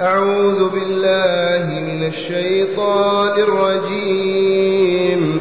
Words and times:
أعوذ 0.00 0.68
بالله 0.68 1.80
من 1.80 2.06
الشيطان 2.06 3.38
الرجيم. 3.38 5.38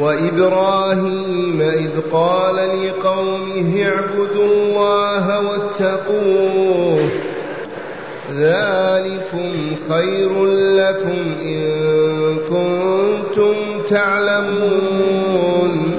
وإبراهيم 0.00 1.60
إذ 1.60 2.00
قال 2.12 2.56
لقومه 2.56 3.84
اعبدوا 3.84 4.44
الله 4.44 5.40
واتقوه 5.40 7.08
ذلكم 8.32 9.76
خير 9.90 10.44
لكم 10.54 11.34
إن 11.42 12.36
كنتم 12.48 13.82
تعلمون. 13.88 15.98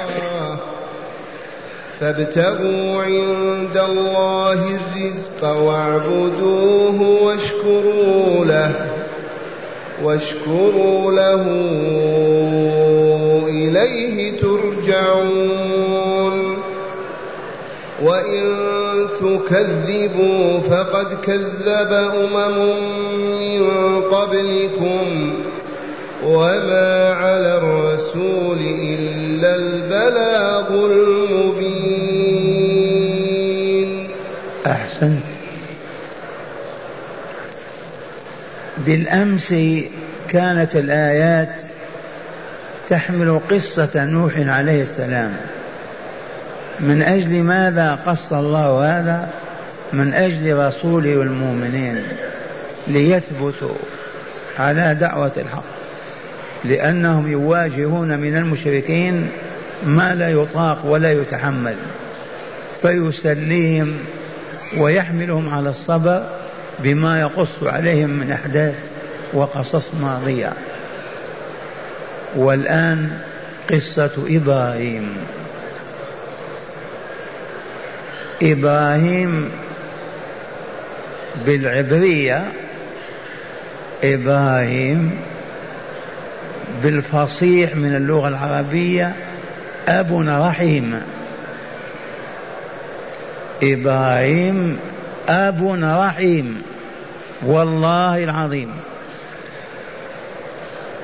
فابتغوا 2.01 3.03
عند 3.03 3.77
الله 3.77 4.53
الرزق 4.53 5.49
واعبدوه 5.57 7.01
واشكروا 7.23 8.45
له 8.45 8.71
واشكروا 10.03 11.11
له 11.11 11.43
إليه 13.47 14.39
ترجعون. 14.39 15.91
وإن 18.03 18.55
تكذبوا 19.19 20.59
فقد 20.59 21.07
كذب 21.25 21.93
أمم 21.93 22.57
من 23.41 24.01
قبلكم. 24.01 25.33
وما 26.23 27.09
على 27.09 27.57
الرسول 27.57 28.57
إلا 28.59 29.55
البلاغ 29.55 30.91
المبين 30.91 32.31
أحسنت. 34.67 35.23
بالأمس 38.77 39.53
كانت 40.29 40.75
الآيات 40.75 41.61
تحمل 42.89 43.39
قصة 43.49 43.89
نوح 43.95 44.33
عليه 44.37 44.81
السلام. 44.83 45.35
من 46.79 47.01
أجل 47.01 47.29
ماذا 47.29 47.99
قص 48.05 48.33
الله 48.33 48.99
هذا؟ 48.99 49.29
من 49.93 50.13
أجل 50.13 50.57
رسوله 50.67 51.17
والمؤمنين 51.17 52.03
ليثبتوا 52.87 53.75
على 54.59 54.97
دعوة 54.99 55.31
الحق. 55.37 55.80
لأنهم 56.65 57.31
يواجهون 57.31 58.19
من 58.19 58.37
المشركين 58.37 59.29
ما 59.85 60.15
لا 60.15 60.29
يطاق 60.29 60.85
ولا 60.85 61.11
يتحمل 61.11 61.75
فيسليهم 62.81 63.97
ويحملهم 64.77 65.49
على 65.49 65.69
الصبر 65.69 66.23
بما 66.79 67.21
يقص 67.21 67.63
عليهم 67.63 68.09
من 68.09 68.31
أحداث 68.31 68.75
وقصص 69.33 69.89
ماضية. 70.01 70.53
والآن 72.35 73.09
قصة 73.71 74.11
إبراهيم. 74.29 75.17
إبراهيم 78.43 79.49
بالعبرية 81.45 82.43
إبراهيم 84.03 85.19
بالفصيح 86.83 87.75
من 87.75 87.95
اللغة 87.95 88.27
العربية 88.27 89.13
أب 89.87 90.13
رحيم 90.27 91.01
إبراهيم 93.63 94.79
أب 95.29 95.77
رحيم 95.83 96.61
والله 97.45 98.23
العظيم. 98.23 98.71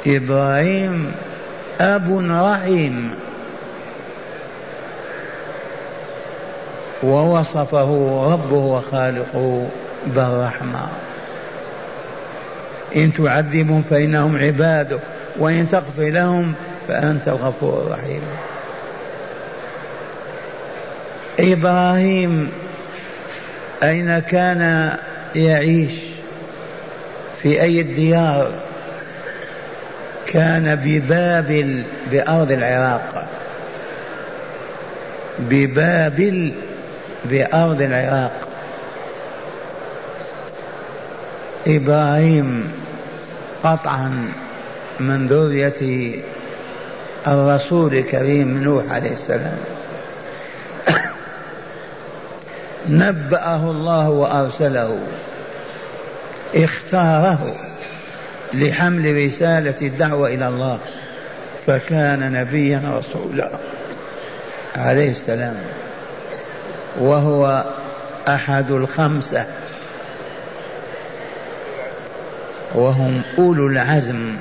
إبراهيم 0.07 1.11
أب 1.81 2.25
رحيم 2.29 3.11
ووصفه 7.03 7.89
ربه 8.33 8.57
وخالقه 8.57 9.67
بالرحمة. 10.07 10.87
إن 12.95 13.13
تعذبهم 13.13 13.81
فإنهم 13.89 14.37
عبادك. 14.37 14.99
وإن 15.37 15.67
تغفر 15.67 16.03
لهم 16.03 16.53
فأنت 16.87 17.27
الغفور 17.27 17.81
الرحيم. 17.81 18.21
إبراهيم 21.39 22.51
أين 23.83 24.19
كان 24.19 24.93
يعيش؟ 25.35 25.93
في 27.41 27.61
أي 27.61 27.81
الديار؟ 27.81 28.51
كان 30.27 30.75
ببابل 30.75 31.83
بأرض 32.11 32.51
العراق. 32.51 33.27
ببابل 35.39 36.53
بأرض 37.25 37.81
العراق. 37.81 38.47
إبراهيم 41.67 42.71
قطعا 43.63 44.31
من 44.99 45.27
ذرية 45.27 46.15
الرسول 47.27 47.93
الكريم 47.93 48.63
نوح 48.63 48.91
عليه 48.91 49.11
السلام. 49.11 49.57
نبأه 52.89 53.71
الله 53.71 54.09
وأرسله. 54.09 54.99
اختاره 56.55 57.55
لحمل 58.53 59.25
رسالة 59.25 59.75
الدعوة 59.81 60.27
إلى 60.27 60.47
الله. 60.47 60.79
فكان 61.67 62.31
نبيا 62.31 62.81
رسولا 62.97 63.49
عليه 64.75 65.11
السلام. 65.11 65.55
وهو 66.99 67.65
أحد 68.27 68.71
الخمسة. 68.71 69.45
وهم 72.75 73.21
أولو 73.37 73.67
العزم. 73.67 74.35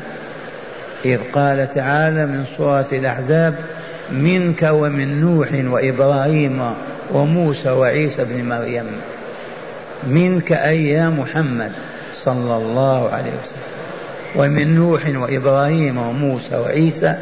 إذ 1.15 1.19
قال 1.33 1.71
تعالى 1.71 2.27
من 2.27 2.45
سورة 2.57 2.87
الأحزاب 2.93 3.55
منك 4.11 4.69
ومن 4.73 5.21
نوح 5.21 5.49
وإبراهيم 5.73 6.75
وموسى 7.13 7.71
وعيسى 7.71 8.25
بن 8.25 8.49
مريم. 8.49 8.87
منك 10.07 10.53
أي 10.53 10.87
يا 10.87 11.09
محمد 11.09 11.73
صلى 12.15 12.57
الله 12.57 13.11
عليه 13.11 13.31
وسلم. 13.31 13.67
ومن 14.37 14.75
نوح 14.75 15.03
وإبراهيم 15.07 15.99
وموسى 15.99 16.57
وعيسى. 16.57 17.15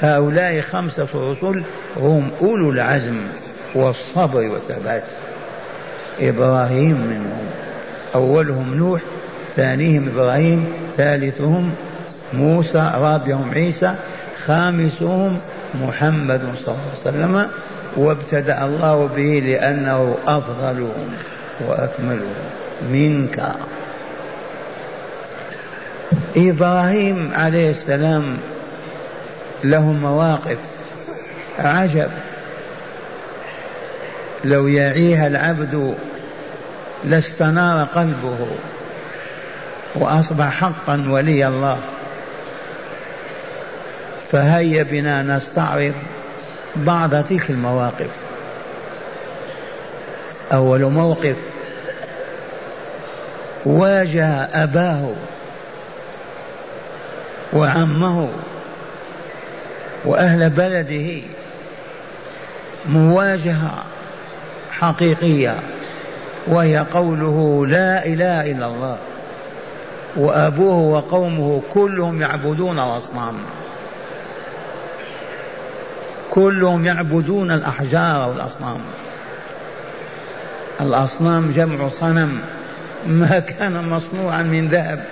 هؤلاء 0.00 0.60
خمسة 0.60 1.08
رسل 1.14 1.62
هم 1.96 2.30
أولو 2.40 2.70
العزم 2.70 3.20
والصبر 3.74 4.48
والثبات. 4.48 5.04
إبراهيم 6.20 6.96
منهم. 7.10 7.46
أولهم 8.14 8.74
نوح 8.74 9.00
ثانيهم 9.56 10.08
إبراهيم 10.14 10.64
ثالثهم 10.96 11.72
موسى 12.32 12.92
رابعهم 12.94 13.50
عيسى 13.54 13.94
خامسهم 14.46 15.38
محمد 15.74 16.40
صلى 16.64 16.74
الله 16.74 16.78
عليه 16.90 17.00
وسلم 17.00 17.48
وابتدأ 17.96 18.64
الله 18.64 19.10
به 19.16 19.42
لأنه 19.46 20.16
أفضلهم 20.26 21.08
وأكملهم 21.68 22.34
منك. 22.92 23.42
إبراهيم 26.36 27.30
عليه 27.34 27.70
السلام 27.70 28.38
له 29.64 29.82
مواقف 29.82 30.58
عجب. 31.58 32.10
لو 34.44 34.66
يعيها 34.66 35.26
العبد 35.26 35.94
لاستنار 37.04 37.84
قلبه 37.84 38.46
وأصبح 39.94 40.50
حقا 40.50 41.04
ولي 41.08 41.46
الله. 41.46 41.78
فهيا 44.32 44.82
بنا 44.82 45.22
نستعرض 45.22 45.94
بعض 46.76 47.24
تلك 47.24 47.50
المواقف. 47.50 48.10
أول 50.52 50.84
موقف 50.84 51.36
واجه 53.64 54.26
أباه 54.62 55.12
وعمه 57.52 58.28
وأهل 60.04 60.50
بلده 60.50 61.22
مواجهة 62.88 63.84
حقيقية 64.70 65.56
وهي 66.46 66.78
قوله 66.78 67.66
لا 67.66 68.06
إله 68.06 68.50
إلا 68.50 68.66
الله 68.66 68.98
وأبوه 70.16 70.76
وقومه 70.76 71.62
كلهم 71.72 72.20
يعبدون 72.20 72.78
الأصنام 72.78 73.34
كلهم 76.30 76.86
يعبدون 76.86 77.50
الأحجار 77.50 78.28
والأصنام. 78.28 78.80
الأصنام 80.80 81.50
جمع 81.50 81.88
صنم. 81.88 82.40
ما 83.06 83.38
كان 83.38 83.88
مصنوعا 83.88 84.42
من 84.42 84.68
ذهب 84.68 85.04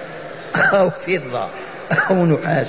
أو 0.57 0.91
فضة 0.91 1.47
أو 2.11 2.27
نحاس. 2.27 2.67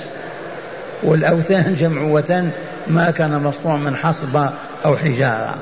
والأوثان 1.02 1.74
جمع 1.74 2.02
وثن. 2.02 2.50
ما 2.86 3.10
كان 3.10 3.42
مصنوع 3.42 3.76
من 3.76 3.96
حصبة 3.96 4.50
أو 4.84 4.96
حجارة. 4.96 5.58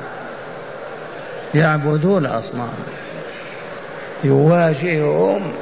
يعبدون 1.54 2.26
الأصنام. 2.26 2.74
يواجههم. 4.24 5.52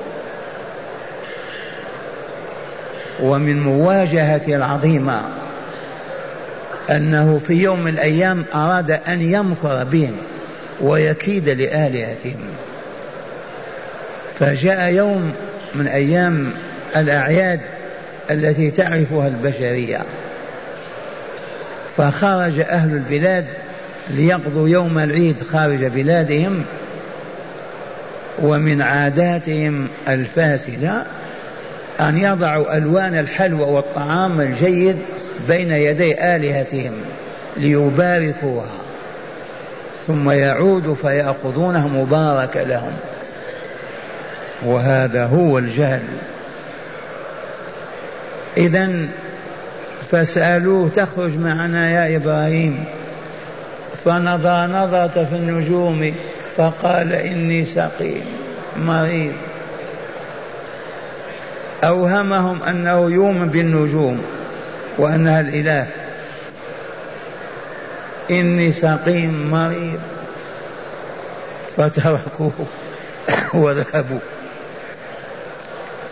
ومن 3.22 3.62
مواجهته 3.62 4.56
العظيمة 4.56 5.45
أنه 6.90 7.40
في 7.46 7.54
يوم 7.54 7.80
من 7.80 7.90
الأيام 7.90 8.44
أراد 8.54 8.90
أن 8.90 9.20
يمكر 9.20 9.84
بهم 9.84 10.16
ويكيد 10.80 11.48
لآلهتهم. 11.48 12.40
فجاء 14.38 14.92
يوم 14.92 15.32
من 15.74 15.86
أيام 15.86 16.50
الأعياد 16.96 17.60
التي 18.30 18.70
تعرفها 18.70 19.26
البشرية. 19.26 20.00
فخرج 21.96 22.60
أهل 22.60 22.92
البلاد 22.92 23.44
ليقضوا 24.10 24.68
يوم 24.68 24.98
العيد 24.98 25.36
خارج 25.52 25.84
بلادهم 25.84 26.64
ومن 28.42 28.82
عاداتهم 28.82 29.88
الفاسدة 30.08 31.02
أن 32.00 32.18
يضعوا 32.18 32.76
ألوان 32.76 33.18
الحلوى 33.18 33.62
والطعام 33.62 34.40
الجيد 34.40 34.96
بين 35.48 35.72
يدي 35.72 36.36
آلهتهم 36.36 36.92
ليباركوها 37.56 38.76
ثم 40.06 40.30
يعود 40.30 40.92
فيأخذونه 41.02 41.88
مبارك 41.88 42.56
لهم. 42.56 42.92
وهذا 44.64 45.26
هو 45.26 45.58
الجهل. 45.58 46.02
إذا 48.56 48.90
فسألوه 50.10 50.88
تخرج 50.88 51.38
معنا 51.38 51.90
يا 51.90 52.16
إبراهيم. 52.16 52.84
فنظر 54.04 54.66
نظرة 54.66 55.26
في 55.30 55.36
النجوم 55.36 56.14
فقال 56.56 57.12
إني 57.12 57.64
سقيم 57.64 58.24
مريض. 58.78 59.32
أوهمهم 61.84 62.62
أنه 62.62 63.10
يؤمن 63.10 63.48
بالنجوم. 63.48 64.22
وأنها 64.98 65.40
الإله 65.40 65.86
إني 68.30 68.72
سقيم 68.72 69.50
مريض. 69.50 70.00
فتركوه 71.76 72.66
وذهبوا. 73.54 74.20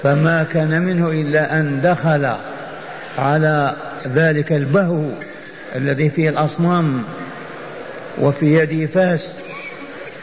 فما 0.03 0.47
كان 0.53 0.83
منه 0.83 1.09
إلا 1.11 1.59
أن 1.61 1.81
دخل 1.81 2.35
على 3.19 3.75
ذلك 4.07 4.53
البهو 4.53 5.05
الذي 5.75 6.11
فيه 6.11 6.29
الأصنام 6.29 7.05
وفي 8.21 8.55
يده 8.55 8.87
فاس 8.87 9.33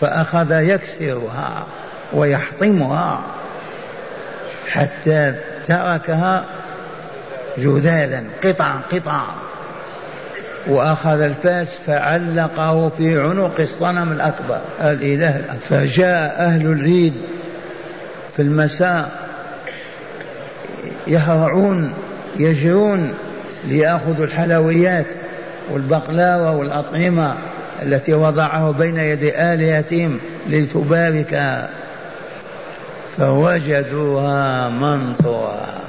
فأخذ 0.02 0.52
يكسرها 0.52 1.66
ويحطمها 2.14 3.22
حتى 4.72 5.34
تركها 5.68 6.46
جذاذا 7.58 8.24
قطعا 8.44 8.82
قطعا. 8.92 9.28
وأخذ 10.68 11.22
الفاس 11.22 11.76
فعلقه 11.88 12.90
في 12.90 13.22
عنق 13.22 13.60
الصنم 13.60 14.12
الأكبر 14.12 14.62
الإله 14.82 15.36
الأكبر. 15.38 15.60
فجاء 15.70 16.36
أهل 16.40 16.66
العيد 16.66 17.14
في 18.36 18.42
المساء 18.42 19.12
يهرعون 21.08 21.94
يجرون 22.40 23.14
ليأخذوا 23.68 24.26
الحلويات 24.26 25.06
والبقلاوة 25.72 26.56
والأطعمة 26.56 27.36
التي 27.82 28.14
وضعه 28.14 28.72
بين 28.72 28.98
يدي 28.98 29.42
آلهتهم 29.42 30.20
لتبارك 30.50 31.70
فوجدوها 33.18 34.70
منثورا. 34.70 35.81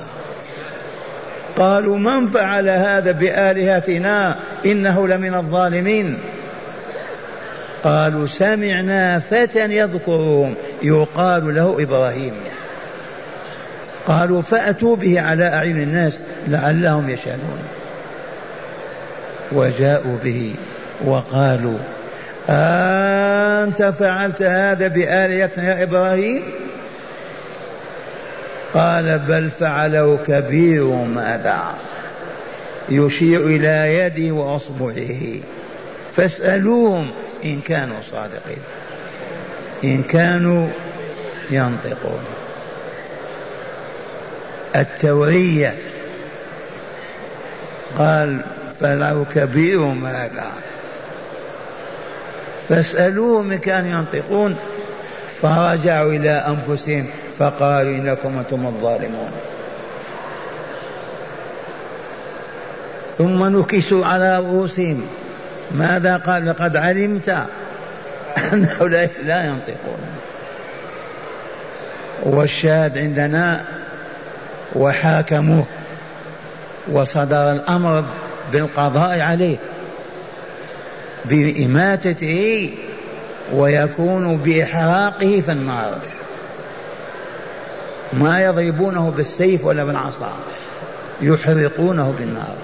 قالوا 1.56 1.98
من 1.98 2.28
فعل 2.28 2.68
هذا 2.68 3.12
بآلهتنا 3.12 4.36
إنه 4.66 5.08
لمن 5.08 5.34
الظالمين؟ 5.34 6.18
قالوا 7.84 8.26
سمعنا 8.26 9.20
فتى 9.30 9.76
يذكرهم 9.76 10.54
يقال 10.82 11.54
له 11.54 11.82
إبراهيم. 11.82 12.32
قالوا 14.06 14.42
فأتوا 14.42 14.96
به 14.96 15.20
على 15.20 15.48
أعين 15.48 15.82
الناس 15.82 16.22
لعلهم 16.48 17.10
يشهدون. 17.10 17.62
وجاءوا 19.52 20.16
به 20.24 20.54
وقالوا 21.04 21.78
أنت 22.48 23.82
فعلت 23.82 24.42
هذا 24.42 24.88
بآلهتنا 24.88 25.78
يا 25.78 25.82
إبراهيم؟ 25.82 26.42
قال 28.74 29.18
بل 29.18 29.50
فعله 29.50 30.18
كبير 30.26 30.84
ماذا 30.94 31.74
يشير 32.88 33.46
إلى 33.46 33.98
يده 33.98 34.34
وأصبعه. 34.34 35.40
فاسألوهم 36.16 37.10
إن 37.44 37.60
كانوا 37.60 37.96
صادقين. 38.12 38.62
إن 39.84 40.02
كانوا 40.02 40.68
ينطقون. 41.50 42.24
التورية 44.76 45.74
قال 47.98 48.40
فلو 48.80 49.24
كبير 49.34 49.80
ماذا. 49.80 50.50
فاسألوهم 52.68 53.52
إن 53.52 53.58
كانوا 53.58 54.00
ينطقون. 54.00 54.56
فرجعوا 55.42 56.12
إلى 56.12 56.30
أنفسهم. 56.30 57.06
فقالوا 57.42 57.92
إنكم 57.92 58.38
أنتم 58.38 58.66
الظالمون. 58.66 59.30
ثم 63.18 63.58
نكسوا 63.58 64.06
على 64.06 64.38
رؤوسهم. 64.38 65.06
ماذا 65.70 66.16
قال؟ 66.16 66.46
لقد 66.46 66.76
علمت 66.76 67.28
أن 68.52 68.64
هؤلاء 68.64 69.10
لا 69.24 69.44
ينطقون. 69.44 70.00
والشاهد 72.22 72.98
عندنا 72.98 73.64
وحاكموه 74.74 75.64
وصدر 76.92 77.52
الأمر 77.52 78.04
بالقضاء 78.52 79.20
عليه 79.20 79.56
بإماتته 81.24 82.74
ويكون 83.52 84.36
بإحراقه 84.36 85.42
في 85.46 85.52
النار. 85.52 85.98
ما 88.12 88.44
يضربونه 88.44 89.10
بالسيف 89.10 89.64
ولا 89.64 89.84
بالعصا 89.84 90.32
يحرقونه 91.20 92.14
بالنار. 92.18 92.56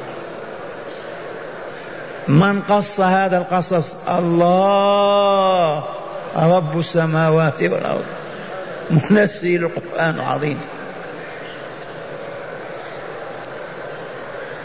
من 2.28 2.60
قص 2.60 3.00
هذا 3.00 3.38
القصص؟ 3.38 3.96
الله 4.08 5.84
رب 6.36 6.78
السماوات 6.78 7.62
والأرض. 7.62 8.04
منزل 8.90 9.64
القرآن 9.64 10.14
العظيم. 10.14 10.60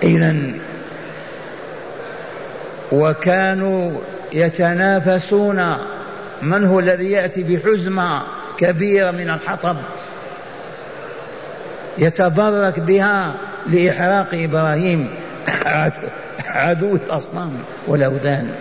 اذا 0.04 0.36
وكانوا 2.92 3.92
يتنافسون. 4.34 5.78
من 6.42 6.66
هو 6.66 6.80
الذي 6.80 7.12
يأتي 7.12 7.44
بحزمة 7.44 8.22
كبيرة 8.58 9.12
من 9.12 9.30
الحطب؟ 9.30 9.78
يتبرك 11.97 12.79
بها 12.79 13.33
لإحراق 13.69 14.27
إبراهيم 14.33 15.09
عدو 16.45 16.95
الأصنام 16.95 17.51
والأوثان. 17.88 18.51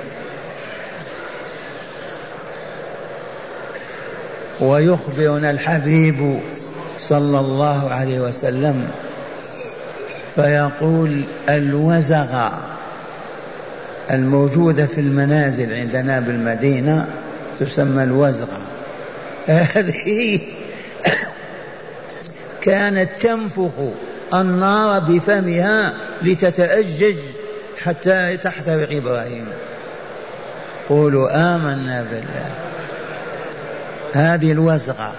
ويخبرنا 4.60 5.50
الحبيب 5.50 6.40
صلى 6.98 7.40
الله 7.40 7.90
عليه 7.90 8.20
وسلم 8.20 8.88
فيقول 10.34 11.22
الوزغ 11.48 12.48
الموجودة 14.10 14.86
في 14.86 15.00
المنازل 15.00 15.74
عندنا 15.74 16.20
بالمدينة 16.20 17.06
تسمى 17.60 18.02
الوزغة 18.02 18.60
هذه 19.74 20.40
كانت 22.62 23.21
تنفخ 23.21 23.73
النار 24.35 24.99
بفمها 24.99 25.95
لتتأجج 26.23 27.16
حتى 27.85 28.37
تحترق 28.37 28.97
إبراهيم. 28.97 29.47
قولوا 30.88 31.54
آمنا 31.57 32.07
بالله. 32.11 32.50
هذه 34.12 34.52
الوزغة 34.52 35.14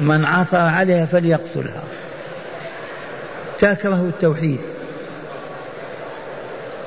من 0.00 0.24
عثر 0.24 0.56
عليها 0.56 1.06
فليقتلها. 1.06 1.84
تكره 3.58 4.10
التوحيد. 4.14 4.60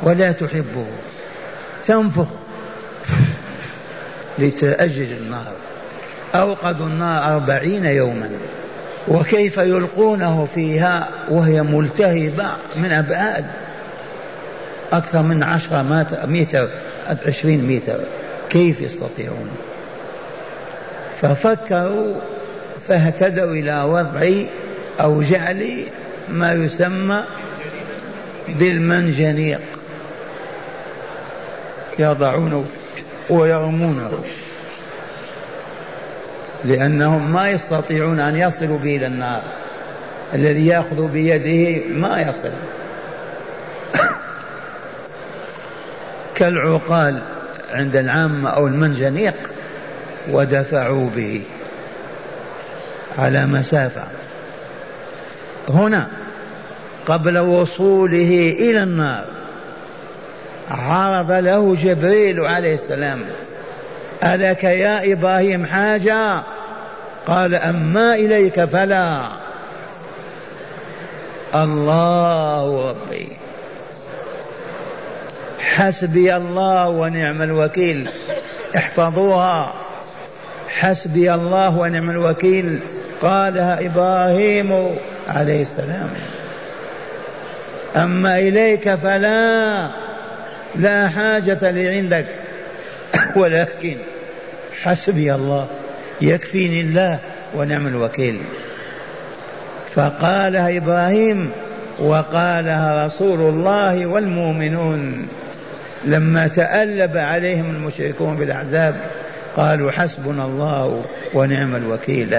ولا 0.04 0.32
تحبه. 0.32 0.86
تنفخ. 1.86 2.28
لتأجج 4.40 5.12
النار. 5.12 5.54
أوقدوا 6.36 6.86
النار 6.86 7.36
أربعين 7.36 7.86
يوما. 7.86 8.30
وكيف 9.08 9.58
يلقونه 9.58 10.48
فيها 10.56 11.10
وهي 11.30 11.64
ملتهبة 11.64 12.46
من 12.76 12.92
أبعاد. 12.92 13.46
أكثر 14.94 15.22
من 15.22 15.44
عشرة 15.44 15.82
متر 16.28 16.68
عشرين 17.28 17.76
متر 17.76 18.00
كيف 18.50 18.82
يستطيعون؟ 18.82 19.50
ففكروا 21.22 22.16
فاهتدوا 22.88 23.54
إلى 23.54 23.82
وضع 23.82 24.32
أو 25.02 25.22
جعل 25.22 25.84
ما 26.30 26.54
يسمى 26.54 27.24
بالمنجنيق. 28.48 29.62
يضعونه 32.00 32.66
ويرمونه. 33.30 34.20
لأنهم 36.66 37.34
ما 37.34 37.50
يستطيعون 37.50 38.20
أن 38.20 38.36
يصلوا 38.36 38.78
به 38.78 38.96
إلى 38.96 39.08
النار. 39.08 39.42
الذي 40.34 40.68
يأخذ 40.68 41.08
بيده 41.08 41.86
ما 41.88 42.22
يصل. 42.22 42.52
كالعقال 46.36 47.22
عند 47.72 47.96
العامة 47.96 48.50
أو 48.50 48.68
المنجنيق 48.68 49.34
ودفعوا 50.32 51.10
به 51.16 51.44
على 53.18 53.46
مسافة. 53.46 54.04
هنا 55.70 56.08
قبل 57.08 57.38
وصوله 57.38 58.56
إلى 58.60 58.84
النار 58.84 59.26
عرض 60.72 61.32
له 61.32 61.76
جبريل 61.76 62.40
عليه 62.40 62.74
السلام. 62.74 63.20
ألك 64.24 64.64
يا 64.64 65.14
إبراهيم 65.14 65.66
حاجة؟ 65.66 66.55
قال 67.28 67.56
أما 67.56 68.16
إليك 68.16 68.66
فلا. 68.66 69.22
الله 71.56 72.90
ربي. 72.90 73.28
حسبي 75.60 76.36
الله 76.36 76.90
ونعم 76.90 77.42
الوكيل. 77.42 78.10
احفظوها. 78.76 79.74
حسبي 80.70 81.34
الله 81.34 81.78
ونعم 81.78 82.10
الوكيل. 82.10 82.80
قالها 83.22 83.86
إبراهيم 83.86 84.96
عليه 85.28 85.62
السلام. 85.62 86.10
أما 87.96 88.40
إليك 88.40 88.96
فلا. 88.96 89.90
لا 90.76 91.08
حاجة 91.08 91.72
لي 91.72 91.88
عندك 91.90 92.26
ولكن 93.36 93.98
حسبي 94.84 95.36
الله. 95.36 95.68
يكفيني 96.22 96.82
الله 96.82 97.20
ونعم 97.56 97.88
الوكيل. 97.88 98.42
فقالها 99.96 100.78
إبراهيم 100.78 101.52
وقالها 102.00 103.06
رسول 103.06 103.40
الله 103.40 104.06
والمؤمنون. 104.06 105.28
لما 106.06 106.48
تألب 106.48 107.18
عليهم 107.18 107.76
المشركون 107.76 108.36
بالأحزاب 108.36 108.96
قالوا 109.56 109.92
حسبنا 109.92 110.46
الله 110.46 111.02
ونعم 111.34 111.76
الوكيل. 111.76 112.38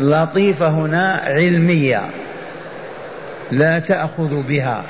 لطيفة 0.00 0.68
هنا 0.68 1.22
علمية 1.24 2.10
لا 3.50 3.78
تأخذ 3.78 4.42
بها. 4.42 4.84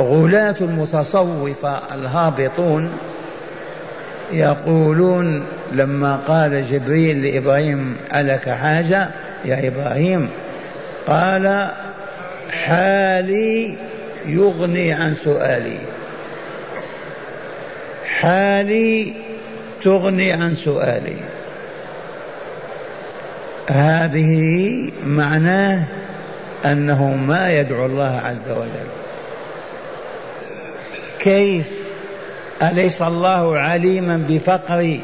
غلاة 0.00 0.54
المتصوفة 0.60 1.94
الهابطون 1.94 2.92
يقولون 4.32 5.44
لما 5.72 6.16
قال 6.16 6.64
جبريل 6.70 7.24
لإبراهيم 7.26 7.96
ألك 8.14 8.48
حاجة؟ 8.48 9.10
يا 9.44 9.68
إبراهيم 9.68 10.28
قال 11.06 11.70
حالي 12.50 13.74
يغني 14.26 14.92
عن 14.92 15.14
سؤالي. 15.14 15.78
حالي 18.20 19.14
تغني 19.84 20.32
عن 20.32 20.54
سؤالي. 20.54 21.16
هذه 23.70 24.90
معناه 25.06 25.84
أنه 26.64 27.14
ما 27.14 27.52
يدعو 27.52 27.86
الله 27.86 28.20
عز 28.24 28.50
وجل. 28.50 28.88
كيف 31.18 31.81
أليس 32.62 33.02
الله 33.02 33.58
عليما 33.58 34.26
بفقري 34.28 35.00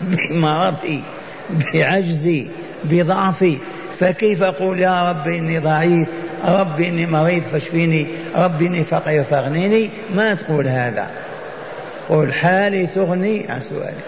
بمرضي 0.00 1.02
بعجزي 1.50 2.46
بضعفي 2.84 3.56
فكيف 4.00 4.42
أقول 4.42 4.80
يا 4.80 5.10
رب 5.10 5.28
إني 5.28 5.58
ضعيف 5.58 6.08
ربي 6.48 6.88
إني 6.88 7.06
مريض 7.06 7.42
فاشفيني 7.42 8.06
ربي 8.36 8.66
إني 8.66 8.84
فقير 8.84 9.22
فاغنيني؟ 9.22 9.90
ما 10.14 10.34
تقول 10.34 10.68
هذا. 10.68 11.06
قل 12.08 12.32
حالي 12.32 12.86
تغني 12.86 13.46
عن 13.48 13.60
سؤالي 13.60 14.02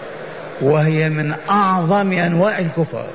وهي 0.61 1.09
من 1.09 1.33
أعظم 1.49 2.11
أنواع 2.11 2.59
الكفر. 2.59 3.05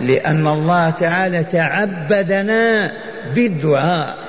لأن 0.00 0.46
الله 0.46 0.90
تعالى 0.90 1.44
تعبدنا 1.44 2.92
بالدعاء. 3.34 4.25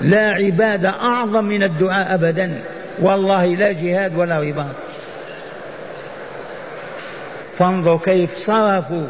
لا 0.00 0.30
عباده 0.30 0.90
أعظم 0.90 1.44
من 1.44 1.62
الدعاء 1.62 2.14
ابدا. 2.14 2.60
والله 2.98 3.46
لا 3.46 3.72
جهاد 3.72 4.16
ولا 4.16 4.40
رباط. 4.40 4.74
فانظر 7.58 7.98
كيف 7.98 8.38
صرفوا 8.38 9.06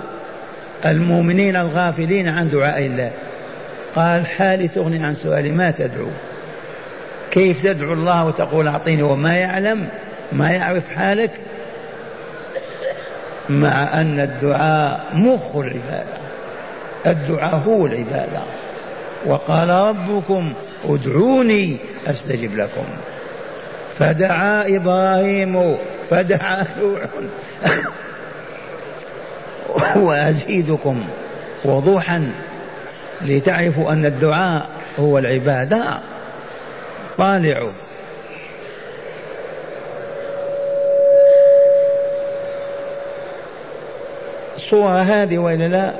المؤمنين 0.86 1.56
الغافلين 1.56 2.28
عن 2.28 2.48
دعاء 2.48 2.86
الله. 2.86 3.10
قال 3.96 4.26
حالي 4.26 4.68
تغني 4.68 5.04
عن 5.04 5.14
سؤالي 5.14 5.52
ما 5.52 5.70
تدعو؟ 5.70 6.08
كيف 7.30 7.62
تدعو 7.62 7.92
الله 7.92 8.24
وتقول 8.24 8.68
أعطيني 8.68 9.02
وما 9.02 9.36
يعلم؟ 9.36 9.88
ما 10.32 10.50
يعرف 10.50 10.94
حالك؟ 10.94 11.30
مع 13.48 14.00
أن 14.00 14.20
الدعاء 14.20 15.06
مخ 15.12 15.56
العبادة. 15.56 16.18
الدعاء 17.06 17.62
هو 17.66 17.86
العبادة. 17.86 18.40
وقال 19.26 19.68
ربكم 19.68 20.52
ادعوني 20.88 21.76
أستجب 22.06 22.56
لكم. 22.56 22.84
فدعا 23.98 24.76
إبراهيم 24.76 25.76
فدعا 26.10 26.66
نوح. 26.80 27.00
وأزيدكم 30.06 31.04
وضوحا 31.64 32.32
لتعرفوا 33.20 33.92
أن 33.92 34.06
الدعاء 34.06 34.68
هو 34.98 35.18
العبادة. 35.18 36.00
طالعوا 37.18 37.70
الصورة 44.56 45.02
هذه 45.02 45.38
وإلا 45.38 45.68
لا؟ 45.68 45.94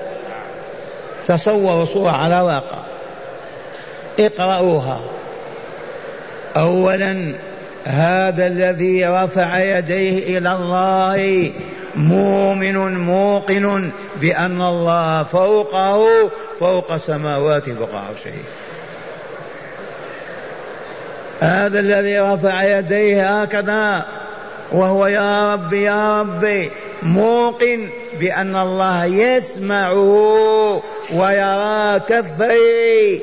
تصوروا 1.27 1.85
صورة 1.85 2.11
على 2.11 2.41
واقع. 2.41 2.88
اقرأوها 4.21 5.01
أولا 6.57 7.35
هذا 7.85 8.47
الذي 8.47 9.07
رفع 9.07 9.79
يديه 9.79 10.39
إلى 10.39 10.53
الله 10.53 11.53
مؤمن 11.97 12.99
موقن 12.99 13.91
بأن 14.21 14.63
الله 14.63 15.23
فوقه 15.23 16.31
فوق 16.61 16.97
سماواته 16.97 17.75
فوق 17.75 17.95
عرشه. 17.95 18.39
هذا 21.41 21.81
الذي 21.81 22.19
رفع 22.19 22.79
يديه 22.79 23.43
هكذا 23.43 24.07
وهو 24.73 25.07
يا 25.07 25.55
ربي 25.55 25.83
يا 25.83 26.21
ربي 26.21 26.71
موقن 27.03 27.89
بأن 28.21 28.57
الله 28.57 29.05
يسمعه 29.05 30.83
ويرى 31.15 32.01
كفيه 32.09 33.21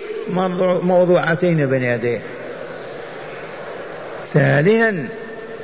موضوعتين 0.83 1.65
بين 1.65 1.83
يديه 1.83 2.21
ثالثا 4.33 5.07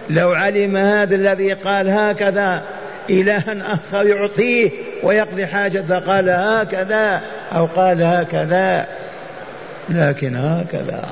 لو 0.09 0.31
علم 0.31 0.77
هذا 0.77 1.15
الذي 1.15 1.53
قال 1.53 1.89
هكذا 1.89 2.63
إلها 3.09 3.73
آخر 3.73 4.05
يعطيه 4.07 4.71
ويقضي 5.03 5.45
حاجة 5.45 5.99
قال 5.99 6.29
هكذا 6.29 7.21
أو 7.55 7.65
قال 7.65 8.03
هكذا 8.03 8.87
لكن 9.89 10.35
هكذا 10.35 11.05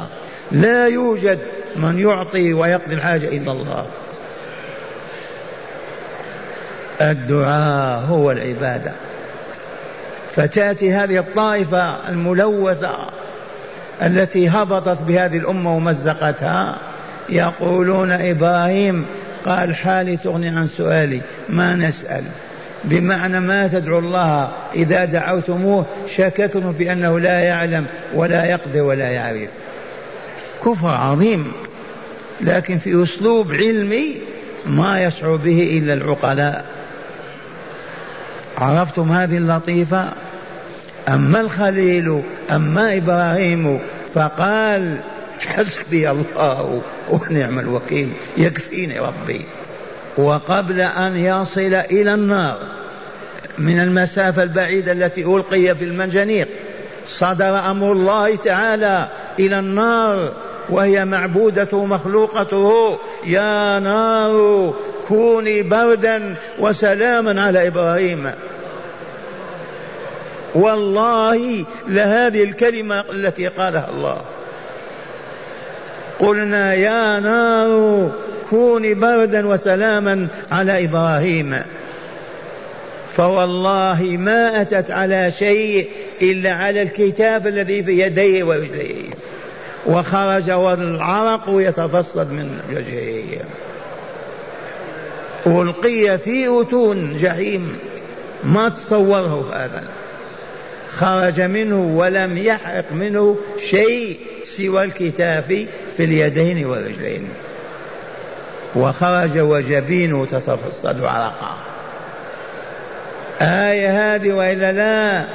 لا 0.52 0.88
يوجد 0.88 1.40
من 1.76 2.00
يعطي 2.00 2.54
ويقضي 2.54 2.96
الحاجة 2.96 3.28
إلا 3.28 3.52
الله. 3.52 3.86
الدعاء 7.02 8.00
هو 8.00 8.32
العبادة. 8.32 8.92
فتأتي 10.36 10.94
هذه 10.94 11.18
الطائفة 11.20 12.10
الملوثة 12.10 13.10
التي 14.02 14.50
هبطت 14.50 15.02
بهذه 15.02 15.38
الأمة 15.38 15.76
ومزقتها 15.76 16.78
يقولون 17.30 18.12
إبراهيم 18.12 19.06
قال 19.46 19.76
حالي 19.76 20.18
تغني 20.18 20.50
عن 20.50 20.68
سؤالي 20.68 21.22
ما 21.50 21.76
نسأل. 21.76 22.24
بمعنى 22.84 23.40
ما 23.40 23.68
تدعو 23.68 24.00
الله 24.00 24.52
إذا 24.76 25.06
دعوتموه 25.06 25.86
شككتم 26.16 26.74
في 26.74 26.92
أنه 26.92 27.20
لا 27.20 27.40
يعلم 27.40 27.86
ولا 28.14 28.46
يقدر 28.46 28.82
ولا 28.82 29.10
يعرف. 29.10 29.50
كفر 30.66 30.88
عظيم 30.88 31.52
لكن 32.42 32.78
في 32.78 33.04
أسلوب 33.04 33.52
علمي 33.52 34.16
ما 34.66 35.04
يشعر 35.04 35.36
به 35.36 35.80
إلا 35.84 35.94
العقلاء. 35.94 36.66
عرفتم 38.58 39.12
هذه 39.12 39.38
اللطيفة؟ 39.38 40.14
أما 41.08 41.42
الخليل 41.42 42.22
أما 42.52 42.98
إبراهيم 42.98 43.80
فقال 44.14 44.98
حسبي 45.40 46.10
الله 46.12 46.82
ونعم 47.10 47.60
الوكيل 47.60 48.10
يكفيني 48.38 49.00
ربي. 49.00 49.46
وقبل 50.18 50.82
أن 50.82 51.18
يصل 51.18 51.74
إلى 51.74 52.14
النار 52.14 52.58
من 53.58 53.80
المسافة 53.80 54.44
البعيدة 54.44 54.92
التي 54.92 55.24
ألقي 55.24 55.76
في 55.76 55.86
المنجنيق 55.86 56.48
صدر 57.08 57.60
أمر 57.72 57.92
الله 57.92 58.36
تعالى 58.36 59.08
إلى 59.40 59.60
النار 59.60 60.32
وهي 60.70 61.06
معبودته 61.06 61.86
مخلوقته 61.86 62.98
يا 63.26 63.80
نار 63.80 64.74
كوني 65.08 65.62
بردا 65.64 66.36
وسلاما 66.60 67.42
على 67.42 67.68
إبراهيم. 67.68 68.32
والله 70.60 71.66
لهذه 71.88 72.44
الكلمة 72.44 73.00
التي 73.12 73.48
قالها 73.48 73.90
الله. 73.90 74.22
قلنا 76.20 76.74
يا 76.74 77.20
نار 77.20 78.12
كوني 78.50 78.94
بردا 78.94 79.48
وسلاما 79.48 80.28
على 80.52 80.86
إبراهيم. 80.86 81.62
فوالله 83.16 84.18
ما 84.20 84.62
أتت 84.62 84.92
على 84.92 85.32
شيء 85.32 85.90
إلا 86.22 86.54
على 86.54 86.82
الكتاب 86.82 87.48
الذي 87.48 87.84
في 87.84 88.00
يديه 88.02 88.44
ورجليه. 88.44 89.10
وخرج 89.86 90.52
والعرق 90.52 91.44
يتفصد 91.48 92.32
من 92.32 92.60
وجهه. 92.70 93.42
ألقي 95.48 96.18
في 96.18 96.62
أتون 96.62 97.18
جحيم. 97.18 97.78
ما 98.44 98.70
تصوره 98.70 99.52
هذا؟ 99.54 99.84
خرج 101.00 101.42
منه 101.42 101.82
ولم 101.82 102.38
يحرق 102.38 102.86
منه 102.92 103.38
شيء 103.70 104.20
سوى 104.44 104.84
الكتاف 104.84 105.46
في 105.98 106.04
اليدين 106.04 106.66
والرجلين. 106.66 107.30
وخرج 108.76 109.40
وجبينه 109.40 110.26
تتفصد 110.26 111.04
عرقا. 111.04 111.58
آية 113.42 114.16
هذه 114.16 114.32
وإلا 114.32 114.72
لا 114.72 115.26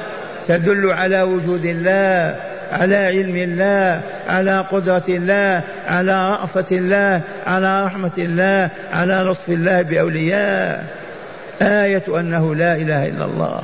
تدل 0.46 0.90
على 0.90 1.22
وجود 1.22 1.64
الله 1.64 2.40
على 2.72 2.96
علم 2.96 3.36
الله 3.36 4.00
على 4.28 4.66
قدرة 4.72 5.04
الله 5.08 5.62
على 5.86 6.30
رأفة 6.30 6.64
الله 6.72 7.20
على 7.46 7.84
رحمة 7.84 8.12
الله 8.18 8.70
على 8.92 9.14
لطف 9.14 9.48
الله 9.48 9.82
بأولياء. 9.82 10.86
آية 11.62 12.04
أنه 12.08 12.54
لا 12.54 12.76
إله 12.76 13.06
إلا 13.06 13.24
الله. 13.24 13.62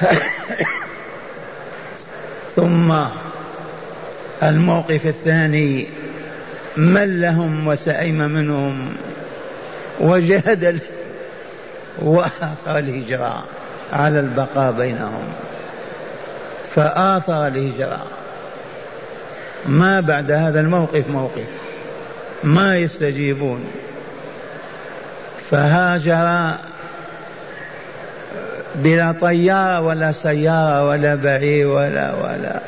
ثم 2.56 2.94
الموقف 4.42 5.06
الثاني 5.06 5.88
من 6.76 7.20
لهم 7.20 7.66
وسئم 7.66 8.18
منهم 8.18 8.92
وجهد 10.00 10.80
وآثر 11.98 12.78
الهجرة 12.78 13.44
على 13.92 14.20
البقاء 14.20 14.72
بينهم. 14.72 15.24
فآثر 16.74 17.46
الهجرة. 17.46 18.06
ما 19.66 20.00
بعد 20.00 20.30
هذا 20.30 20.60
الموقف 20.60 21.08
موقف. 21.08 21.46
ما 22.44 22.78
يستجيبون. 22.78 23.64
فهاجر 25.50 26.56
بلا 28.74 29.12
طيارة 29.12 29.80
ولا 29.80 30.12
سيارة 30.12 30.88
ولا 30.88 31.14
بعير 31.14 31.66
ولا 31.66 32.14
ولا. 32.14 32.60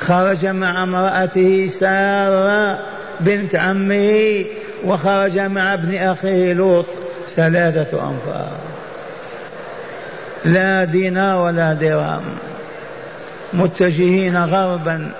خرج 0.00 0.46
مع 0.46 0.82
امرأته 0.82 1.70
سارة 1.80 2.78
بنت 3.20 3.54
عمه 3.54 4.44
وخرج 4.84 5.38
مع 5.38 5.74
ابن 5.74 5.94
أخيه 5.94 6.52
لوط 6.52 6.86
ثلاثة 7.36 8.10
أنفار. 8.10 8.52
لا 10.44 10.84
دينار 10.84 11.42
ولا 11.42 11.72
درهم. 11.72 12.24
متجهين 13.52 14.44
غربا 14.44 15.12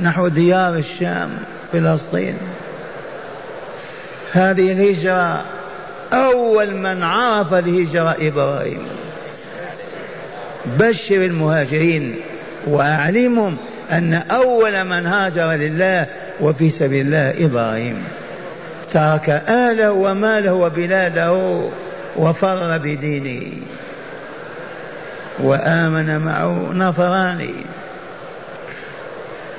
نحو 0.00 0.28
ديار 0.28 0.74
الشام 0.74 1.30
فلسطين. 1.72 2.36
هذه 4.32 4.72
الهجرة 4.72 5.44
أول 6.12 6.74
من 6.74 7.02
عرف 7.02 7.54
الهجرة 7.54 8.16
إبراهيم. 8.20 8.86
بشر 10.66 11.16
المهاجرين 11.16 12.16
وأعلمهم 12.66 13.56
أن 13.92 14.14
أول 14.14 14.84
من 14.84 15.06
هاجر 15.06 15.52
لله 15.52 16.06
وفي 16.40 16.70
سبيل 16.70 17.06
الله 17.06 17.46
إبراهيم. 17.46 18.04
ترك 18.90 19.42
آله 19.48 19.92
وماله 19.92 20.52
وبلاده 20.52 21.62
وفر 22.16 22.78
بدينه 22.78 23.52
وآمن 25.38 26.18
معه 26.18 26.72
نفران 26.72 27.48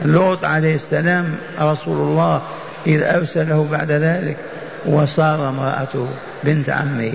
لوط 0.06 0.44
عليه 0.46 0.76
السلام 0.76 1.36
رسول 1.60 1.98
الله 1.98 2.42
إذ 2.88 3.04
أرسله 3.04 3.68
بعد 3.72 3.92
ذلك 3.92 4.38
وصار 4.86 5.50
امرأته 5.50 6.08
بنت 6.44 6.70
عمه 6.70 7.14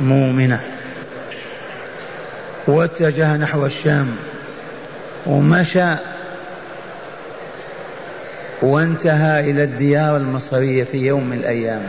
مؤمنة. 0.00 0.60
واتجه 2.70 3.36
نحو 3.36 3.66
الشام. 3.66 4.16
ومشى. 5.26 5.94
وانتهى 8.62 9.50
إلى 9.50 9.64
الديار 9.64 10.16
المصرية 10.16 10.84
في 10.84 11.06
يوم 11.06 11.26
من 11.26 11.36
الأيام. 11.36 11.82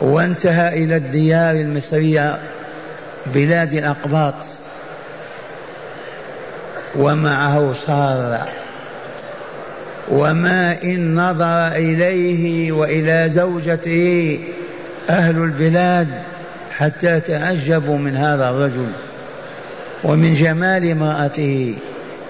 وانتهى 0.00 0.84
إلى 0.84 0.96
الديار 0.96 1.54
المصرية 1.54 2.38
بلاد 3.26 3.72
الأقباط. 3.72 4.34
ومعه 6.96 7.72
صار 7.86 8.48
وما 10.08 10.82
إن 10.84 11.14
نظر 11.14 11.68
إليه 11.68 12.72
وإلى 12.72 13.28
زوجته 13.28 14.38
أهل 15.10 15.36
البلاد. 15.36 16.08
حتى 16.78 17.20
تعجبوا 17.20 17.98
من 17.98 18.16
هذا 18.16 18.50
الرجل 18.50 18.86
ومن 20.04 20.34
جمال 20.34 20.90
امرأته. 20.90 21.74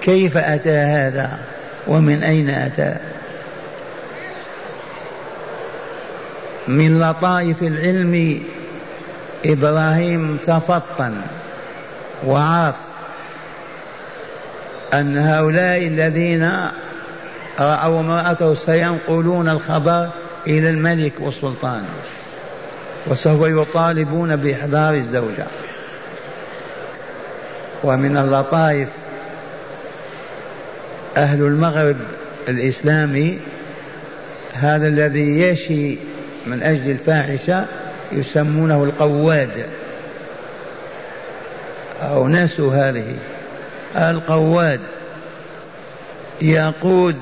كيف 0.00 0.36
أتى 0.36 0.76
هذا؟ 0.76 1.38
ومن 1.86 2.22
أين 2.22 2.50
أتى؟ 2.50 2.96
من 6.68 7.00
لطائف 7.00 7.62
العلم 7.62 8.42
إبراهيم 9.46 10.36
تفطن 10.36 11.14
وعرف 12.26 12.76
أن 14.94 15.18
هؤلاء 15.18 15.86
الذين 15.86 16.50
رأوا 17.60 18.00
امرأته 18.00 18.54
سينقلون 18.54 19.48
الخبر 19.48 20.08
إلى 20.46 20.68
الملك 20.68 21.12
والسلطان. 21.20 21.84
وسوف 23.06 23.46
يطالبون 23.46 24.36
بإحضار 24.36 24.94
الزوجة. 24.94 25.46
ومن 27.84 28.16
اللطائف 28.16 28.88
أهل 31.16 31.42
المغرب 31.42 31.96
الإسلامي 32.48 33.38
هذا 34.52 34.88
الذي 34.88 35.40
يشي 35.40 35.96
من 36.46 36.62
أجل 36.62 36.90
الفاحشة 36.90 37.64
يسمونه 38.12 38.84
القواد. 38.84 39.66
أو 42.02 42.28
نسوا 42.28 42.74
هذه. 42.74 43.14
القواد 43.96 44.80
يقود 46.42 47.16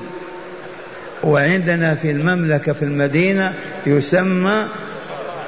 وعندنا 1.23 1.95
في 1.95 2.11
المملكة 2.11 2.73
في 2.73 2.85
المدينة 2.85 3.53
يسمى 3.85 4.67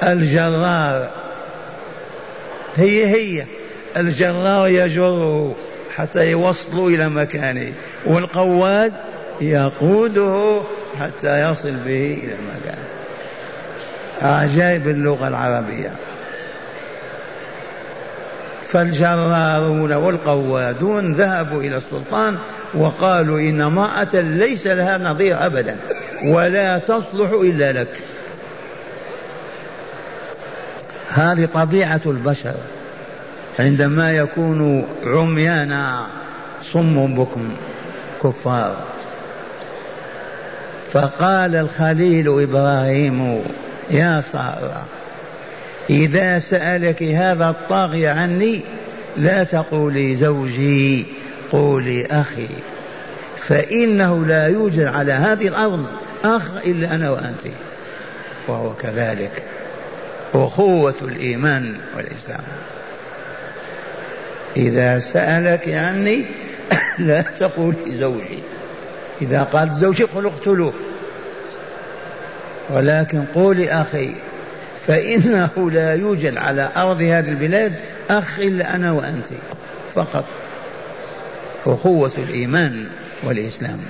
الجرار. 0.02 1.10
هي 2.76 3.06
هي 3.06 3.44
الجرار 3.96 4.68
يجره 4.68 5.54
حتى 5.96 6.30
يوصلوا 6.30 6.90
إلى 6.90 7.08
مكانه 7.08 7.72
والقواد 8.04 8.92
يقوده 9.40 10.60
حتى 11.00 11.50
يصل 11.50 11.72
به 11.86 12.18
إلى 12.22 12.32
المكان. 12.32 12.78
عجائب 14.22 14.88
اللغة 14.88 15.28
العربية. 15.28 15.90
فالجرارون 18.66 19.92
والقوادون 19.92 21.12
ذهبوا 21.12 21.62
إلى 21.62 21.76
السلطان 21.76 22.36
وقالوا 22.74 23.40
إن 23.40 23.60
امرأة 23.60 24.08
ليس 24.14 24.66
لها 24.66 24.98
نظير 24.98 25.46
أبدا 25.46 25.76
ولا 26.24 26.78
تصلح 26.78 27.30
إلا 27.30 27.72
لك. 27.72 27.88
هذه 31.18 31.48
طبيعة 31.54 32.00
البشر. 32.06 32.54
عندما 33.58 34.16
يكون 34.16 34.84
عميانا 35.04 36.06
صم 36.62 37.14
بكم 37.14 37.54
كفار. 38.22 38.76
فقال 40.92 41.54
الخليل 41.56 42.42
إبراهيم 42.42 43.42
يا 43.90 44.20
سارة 44.20 44.86
إذا 45.90 46.38
سألك 46.38 47.02
هذا 47.02 47.50
الطاغي 47.50 48.08
عني 48.08 48.60
لا 49.16 49.44
تقولي 49.44 50.14
زوجي 50.14 51.06
قولي 51.50 52.06
أخي 52.06 52.48
فإنه 53.36 54.26
لا 54.26 54.46
يوجد 54.46 54.86
على 54.86 55.12
هذه 55.12 55.48
الأرض 55.48 55.86
أخ 56.24 56.42
إلا 56.66 56.94
أنا 56.94 57.10
وأنت. 57.10 57.54
وهو 58.48 58.74
كذلك. 58.74 59.42
أخوة 60.34 60.94
الإيمان 61.02 61.76
والإسلام. 61.96 62.42
إذا 64.56 64.98
سألك 64.98 65.68
عني 65.68 66.24
لا 66.98 67.20
تقولي 67.20 67.94
زوجي 67.94 68.38
إذا 69.22 69.42
قالت 69.42 69.72
زوجي 69.72 70.04
قل 70.04 70.26
اقتلوه. 70.26 70.72
ولكن 72.70 73.24
قولي 73.34 73.70
أخي 73.70 74.10
فإنه 74.86 75.70
لا 75.70 75.94
يوجد 75.94 76.36
على 76.36 76.70
أرض 76.76 77.02
هذه 77.02 77.28
البلاد 77.28 77.72
أخ 78.10 78.38
إلا 78.38 78.74
أنا 78.74 78.92
وأنت 78.92 79.28
فقط. 79.94 80.24
أخوة 81.66 82.12
الإيمان 82.18 82.86
والإسلام. 83.22 83.80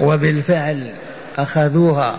وبالفعل 0.00 0.86
أخذوها 1.38 2.18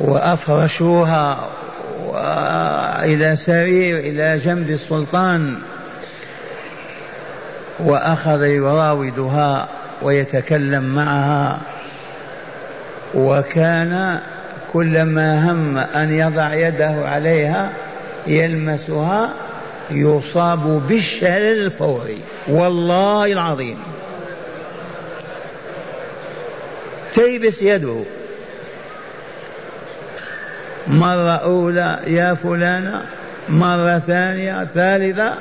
وأفرشوها 0.00 1.38
إلى 3.04 3.36
سرير 3.36 3.98
إلى 3.98 4.38
جنب 4.44 4.70
السلطان 4.70 5.58
وأخذ 7.78 8.42
يراودها 8.42 9.68
ويتكلم 10.02 10.82
معها. 10.82 11.60
وكان 13.14 14.20
كلما 14.72 15.52
هم 15.52 15.78
أن 15.78 16.14
يضع 16.14 16.54
يده 16.54 16.94
عليها 17.04 17.72
يلمسها 18.26 19.32
يصاب 19.90 20.82
بالشلل 20.88 21.64
الفوري. 21.66 22.20
والله 22.48 23.32
العظيم. 23.32 23.78
تيبس 27.12 27.62
يده. 27.62 28.04
مرة 30.88 31.30
أولى 31.30 32.00
يا 32.06 32.34
فلانة 32.34 33.02
مرة 33.48 33.98
ثانية 33.98 34.64
ثالثة. 34.74 35.34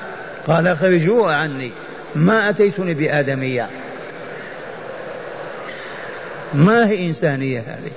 قال 0.47 0.67
اخرجوها 0.67 1.35
عني. 1.35 1.71
ما 2.15 2.49
أتيتني 2.49 2.93
بآدمية. 2.93 3.67
ما 6.53 6.87
هي 6.87 7.07
إنسانية 7.07 7.59
هذه؟ 7.59 7.91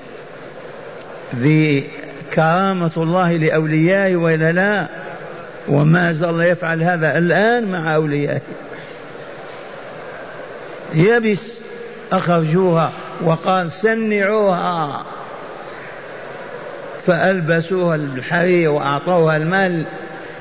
ذي 1.36 1.90
كرامة 2.34 2.92
الله 2.96 3.36
لأوليائه 3.36 4.16
وإلا 4.16 4.52
لا؟ 4.52 4.88
وما 5.68 6.12
زال 6.12 6.40
يفعل 6.40 6.82
هذا 6.82 7.18
الآن 7.18 7.72
مع 7.72 7.94
أوليائه. 7.94 8.40
يبس 10.94 11.42
أخرجوها 12.12 12.92
وقال 13.22 13.72
سنعوها 13.72 15.06
فألبسوها 17.06 17.96
الحرير 17.96 18.70
وأعطوها 18.70 19.36
المال 19.36 19.84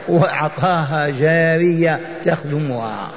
وأعطاها 0.07 1.09
جارية 1.09 1.99
تخدمها 2.25 3.07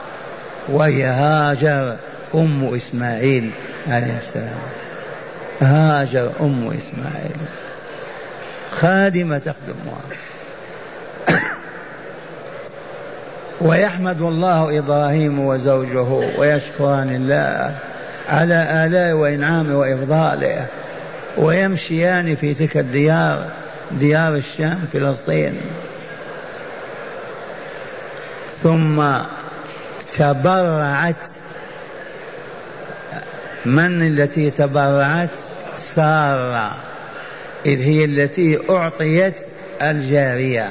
وهي 0.69 1.05
هاجر 1.05 1.97
أم 2.35 2.75
إسماعيل 2.75 3.51
عليه 3.89 4.19
السلام. 4.19 4.59
هاجر 5.61 6.31
أم 6.41 6.71
إسماعيل. 6.79 7.37
خادمة 8.71 9.39
تخدمها. 9.39 10.01
ويحمد 13.61 14.23
الله 14.23 14.79
إبراهيم 14.79 15.41
وزوجه 15.41 16.29
ويشكران 16.39 17.15
الله 17.15 17.75
على 18.29 18.87
آلاء 18.87 19.13
وإنعامه 19.13 19.79
وإفضاله. 19.79 20.67
ويمشيان 21.37 22.37
في 22.37 22.55
تلك 22.55 22.77
الديار 22.77 23.51
ديار 23.91 24.35
الشام 24.35 24.85
فلسطين. 24.93 25.55
ثم 28.63 29.03
تبرعت 30.13 31.31
من 33.65 34.07
التي 34.07 34.51
تبرعت؟ 34.51 35.29
سارة. 35.79 36.77
إذ 37.67 37.81
هي 37.81 38.05
التي 38.05 38.59
أعطيت 38.71 39.43
الجارية 39.83 40.69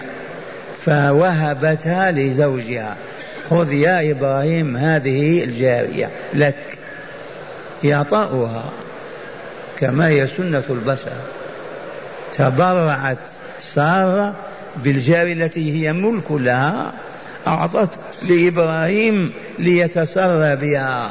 فوهبتها 0.86 2.12
لزوجها. 2.12 2.96
خذ 3.50 3.74
يا 3.74 4.12
إبراهيم 4.12 4.78
هذه 4.78 5.44
الجارية 5.44 6.10
لك 6.34 6.56
يعطاؤها 7.84 8.64
كما 9.82 10.08
هي 10.08 10.28
سنة 10.28 10.64
البشر. 10.70 11.12
تبرعت 12.34 13.18
سارة 13.60 14.36
بالجارية 14.84 15.34
التي 15.34 15.74
هي 15.88 15.94
ملك 15.94 16.32
لها 16.32 16.94
أعطت 17.48 17.90
لإبراهيم 18.30 19.34
ليتسرى 19.60 20.56
بها. 20.56 21.10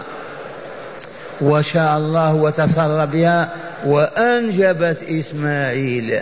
وشاء 1.41 1.97
الله 1.97 2.35
وتسرى 2.35 3.07
بها 3.07 3.55
وأنجبت 3.85 5.03
إسماعيل. 5.03 6.21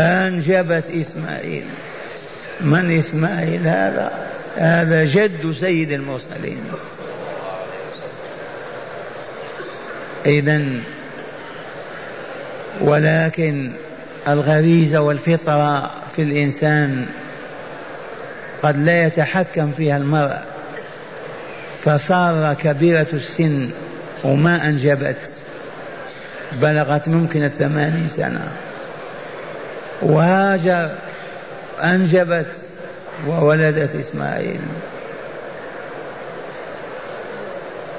أنجبت 0.00 0.84
إسماعيل. 0.90 1.64
من 2.60 2.98
إسماعيل 2.98 3.60
هذا؟ 3.66 4.12
هذا 4.56 5.04
جد 5.04 5.52
سيد 5.60 5.92
المرسلين. 5.92 6.60
إذا 10.26 10.62
ولكن 12.80 13.72
الغريزة 14.28 15.00
والفطرة 15.00 15.90
في 16.16 16.22
الإنسان 16.22 17.06
قد 18.62 18.76
لا 18.78 19.06
يتحكم 19.06 19.70
فيها 19.76 19.96
المرء 19.96 20.38
فصار 21.84 22.54
كبيرة 22.54 23.06
السن 23.12 23.70
وما 24.24 24.68
أنجبت 24.68 25.36
بلغت 26.52 27.08
ممكن 27.08 27.44
الثمانين 27.44 28.08
سنة 28.08 28.48
وهاجر 30.02 30.90
أنجبت 31.84 32.46
وولدت 33.26 33.94
إسماعيل. 33.94 34.60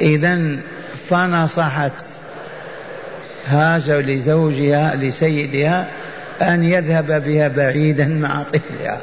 إذا 0.01 0.57
فنصحت 1.09 2.03
هاجر 3.47 3.99
لزوجها 3.99 4.95
لسيدها 4.95 5.87
أن 6.41 6.63
يذهب 6.63 7.23
بها 7.23 7.47
بعيدا 7.47 8.07
مع 8.07 8.43
طفلها. 8.43 9.01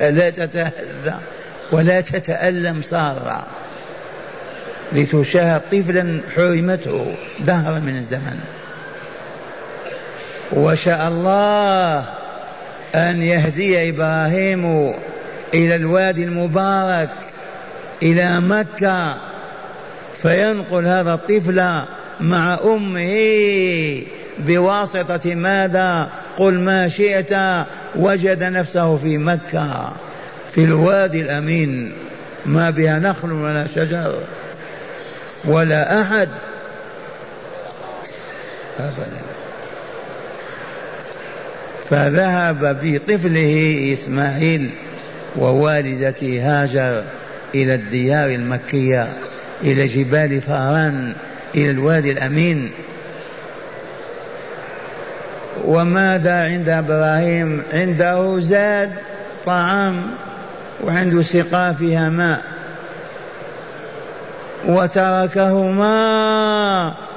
لا 0.18 0.30
تتهذى 0.30 1.18
ولا 1.72 2.00
تتألم 2.00 2.82
سارة. 2.82 3.46
لتشاهد 4.92 5.60
طفلا 5.72 6.20
حرمته 6.36 7.14
دهرا 7.40 7.78
من 7.78 7.96
الزمن. 7.96 8.40
وشاء 10.52 11.08
الله 11.08 12.04
أن 12.94 13.22
يهدي 13.22 13.88
إبراهيم 13.88 14.94
إلى 15.54 15.74
الوادي 15.74 16.24
المبارك 16.24 17.10
إلى 18.02 18.40
مكة. 18.40 19.33
فينقل 20.24 20.86
هذا 20.86 21.14
الطفل 21.14 21.84
مع 22.20 22.58
أمه 22.64 24.02
بواسطة 24.38 25.34
ماذا؟ 25.34 26.08
قل 26.36 26.54
ما 26.54 26.88
شئت 26.88 27.32
وجد 27.96 28.44
نفسه 28.44 28.96
في 28.96 29.18
مكة 29.18 29.92
في 30.54 30.64
الوادي 30.64 31.20
الأمين. 31.20 31.92
ما 32.46 32.70
بها 32.70 32.98
نخل 32.98 33.32
ولا 33.32 33.66
شجر 33.74 34.14
ولا 35.44 36.00
أبدا. 36.00 36.28
فذهب 41.90 42.78
بطفله 42.82 43.88
إسماعيل 43.92 44.70
ووالدته 45.36 46.40
هاجر 46.42 47.04
إلى 47.54 47.74
الديار 47.74 48.30
المكية. 48.30 49.08
إلى 49.64 49.86
جبال 49.86 50.40
فاران 50.40 51.14
إلى 51.54 51.70
الوادي 51.70 52.10
الأمين. 52.10 52.70
وماذا 55.64 56.44
عند 56.44 56.68
إبراهيم؟ 56.68 57.62
عنده 57.72 58.40
زاد 58.40 58.92
طعام 59.46 60.10
وعنده 60.84 61.22
سقا 61.22 61.72
فيها 61.72 62.08
ماء 62.08 62.42
وتركهما 64.66 65.94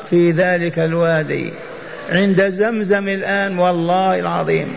في 0.10 0.32
ذلك 0.32 0.80
الوادي. 0.80 1.54
عند 2.10 2.50
زمزم 2.50 3.08
الآن 3.08 3.60
والله 3.60 4.20
العظيم. 4.20 4.76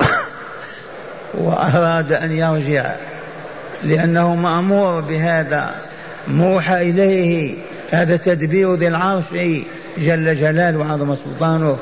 وأراد 1.34 2.12
أن 2.12 2.32
يرجع. 2.32 2.94
لأنه 3.84 4.34
مأمور 4.34 5.00
بهذا 5.00 5.74
موحى 6.28 6.90
إليه 6.90 7.54
هذا 7.90 8.16
تدبير 8.16 8.74
ذي 8.74 8.88
العرش 8.88 9.24
جل 9.98 10.34
جلاله 10.34 10.78
وعظم 10.78 11.14
سلطانه. 11.14 11.76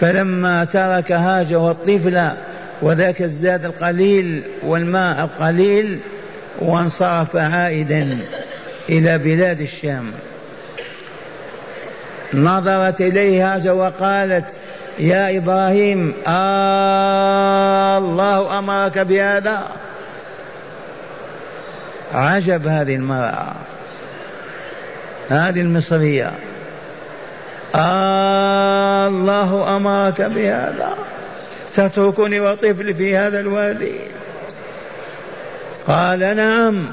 فلما 0.00 0.64
ترك 0.64 1.12
هاجر 1.12 1.58
والطفل 1.58 2.30
وذاك 2.82 3.22
الزاد 3.22 3.64
القليل 3.64 4.42
والماء 4.62 5.24
القليل 5.24 5.98
وانصرف 6.58 7.36
عائدا 7.36 8.18
إلى 8.88 9.18
بلاد 9.18 9.60
الشام. 9.60 10.10
نظرت 12.34 13.00
إليه 13.00 13.54
هاجر 13.54 13.72
وقالت 13.72 14.52
يا 14.98 15.36
إبراهيم 15.36 16.14
آه 16.26 17.98
الله 17.98 18.58
أمرك 18.58 18.98
بهذا؟ 18.98 19.62
عجب 22.14 22.66
هذه 22.66 22.94
المرأة 22.96 23.54
هذه 25.28 25.60
المصرية. 25.60 26.32
آه 27.74 29.08
الله 29.08 29.76
أمرك 29.76 30.22
بهذا. 30.22 30.96
تتركني 31.74 32.40
وطفلي 32.40 32.94
في 32.94 33.16
هذا 33.16 33.40
الوادي. 33.40 33.94
قال 35.88 36.36
نعم. 36.36 36.90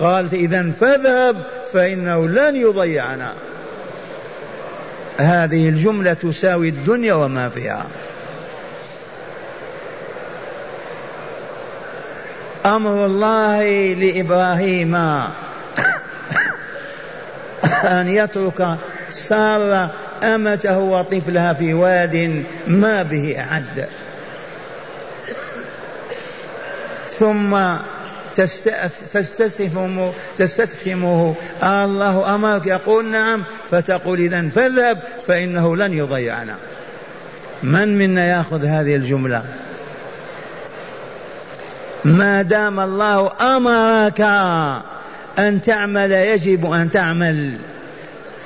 قالت 0.00 0.34
إذا 0.34 0.70
فاذهب 0.70 1.36
فإنه 1.72 2.28
لن 2.28 2.56
يضيعنا. 2.56 3.32
هذه 5.18 5.68
الجملة 5.68 6.12
تساوي 6.12 6.68
الدنيا 6.68 7.14
وما 7.14 7.48
فيها. 7.48 7.86
أمر 12.66 13.06
الله 13.06 13.94
لإبراهيم 13.94 14.94
أن 17.84 18.08
يترك 18.08 18.76
سارة 19.10 19.90
أمته 20.22 20.78
وطفلها 20.78 21.52
في 21.52 21.74
واد 21.74 22.44
ما 22.66 23.02
به 23.02 23.36
أحد. 23.40 23.88
ثم 27.18 27.58
تستفهمه 29.12 30.12
تستفهمه 30.38 31.34
آه 31.62 31.84
الله 31.84 32.34
أمرك. 32.34 32.66
يقول 32.66 33.04
نعم. 33.04 33.44
فتقول 33.70 34.20
إذا 34.20 34.48
فاذهب 34.48 34.98
فإنه 35.26 35.76
لن 35.76 35.92
يضيعنا. 35.92 36.56
من 37.62 37.98
منا 37.98 38.26
يأخذ 38.26 38.64
هذه 38.64 38.96
الجملة؟ 38.96 39.44
ما 42.04 42.42
دام 42.42 42.80
الله 42.80 43.32
أمرك 43.40 44.20
أن 45.38 45.62
تعمل 45.62 46.12
يجب 46.12 46.72
أن 46.72 46.90
تعمل. 46.90 47.58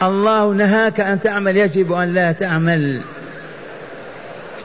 الله 0.03 0.53
نهاك 0.53 1.01
أن 1.01 1.21
تعمل 1.21 1.57
يجب 1.57 1.93
أن 1.93 2.15
لا 2.15 2.33
تعمل. 2.33 3.01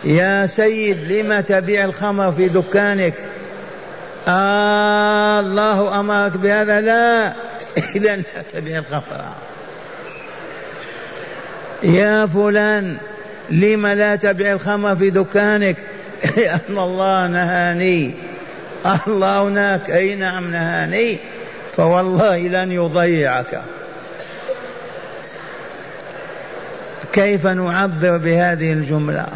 يا 0.04 0.46
سيد 0.46 1.12
لم 1.12 1.40
تبيع 1.40 1.86
الخمر 1.86 2.32
في 2.32 2.48
دكانك؟ 2.48 3.14
آه 4.28 5.40
الله 5.40 6.00
أمرك 6.00 6.38
بهذا. 6.38 6.82
لا 6.82 7.34
إذا 7.96 8.16
لا 8.16 8.24
تبيع 8.54 8.78
الخمر. 8.80 9.04
يا 11.84 12.26
فلان 12.26 12.98
لم 13.50 13.88
لا 13.88 14.16
تبيع 14.16 14.54
الخمر 14.54 14.96
في 14.96 15.10
دكانك؟ 15.10 15.78
لأن 16.38 16.78
الله 16.78 17.28
نهاني. 17.28 18.31
الله 18.86 19.42
هناك 19.42 19.90
أي 19.90 20.16
نعم 20.16 20.52
نهاني 20.52 21.18
فوالله 21.78 22.38
لن 22.38 22.72
يضيعك. 22.72 23.62
كيف 27.14 27.48
نعبر 27.48 28.18
بهذه 28.18 28.74
الجملة؟ 28.74 29.28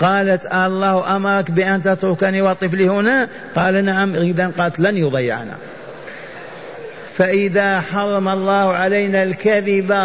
قالت 0.00 0.46
الله 0.46 1.16
أمرك 1.16 1.50
بأن 1.50 1.82
تتركني 1.82 2.42
وطفلي 2.42 2.88
هنا؟ 2.88 3.28
قال 3.56 3.84
نعم 3.84 4.14
إذا 4.14 4.52
قالت 4.58 4.78
لن 4.78 4.96
يضيعنا. 4.96 5.56
فإذا 7.16 7.80
حرم 7.80 8.28
الله 8.28 8.72
علينا 8.72 9.22
الكذب 9.22 9.96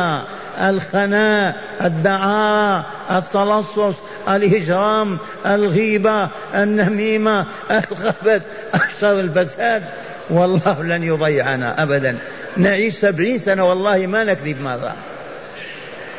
الخناء 0.60 1.56
الدعارة 1.82 2.86
التلصص 3.12 3.96
الإجرام 4.30 5.18
الغيبة 5.46 6.30
النميمة 6.56 7.46
الخبث 7.72 8.42
الشر 8.76 9.20
الفساد. 9.20 9.84
والله 10.30 10.84
لن 10.84 11.04
يضيعنا 11.04 11.84
أبدا. 11.84 12.18
نعيش 12.58 12.94
سبعين 12.94 13.38
سنة 13.38 13.70
والله 13.70 14.08
ما 14.08 14.24
نكذب 14.24 14.62
مرة. 14.62 14.96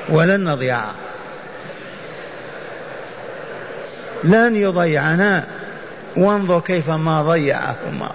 ولن 0.08 0.44
نضيع. 0.44 0.80
لن 4.24 4.56
يضيعنا. 4.56 5.44
وانظر 6.16 6.60
كيف 6.60 6.90
ما 6.90 7.22
ضيعهما 7.22 8.10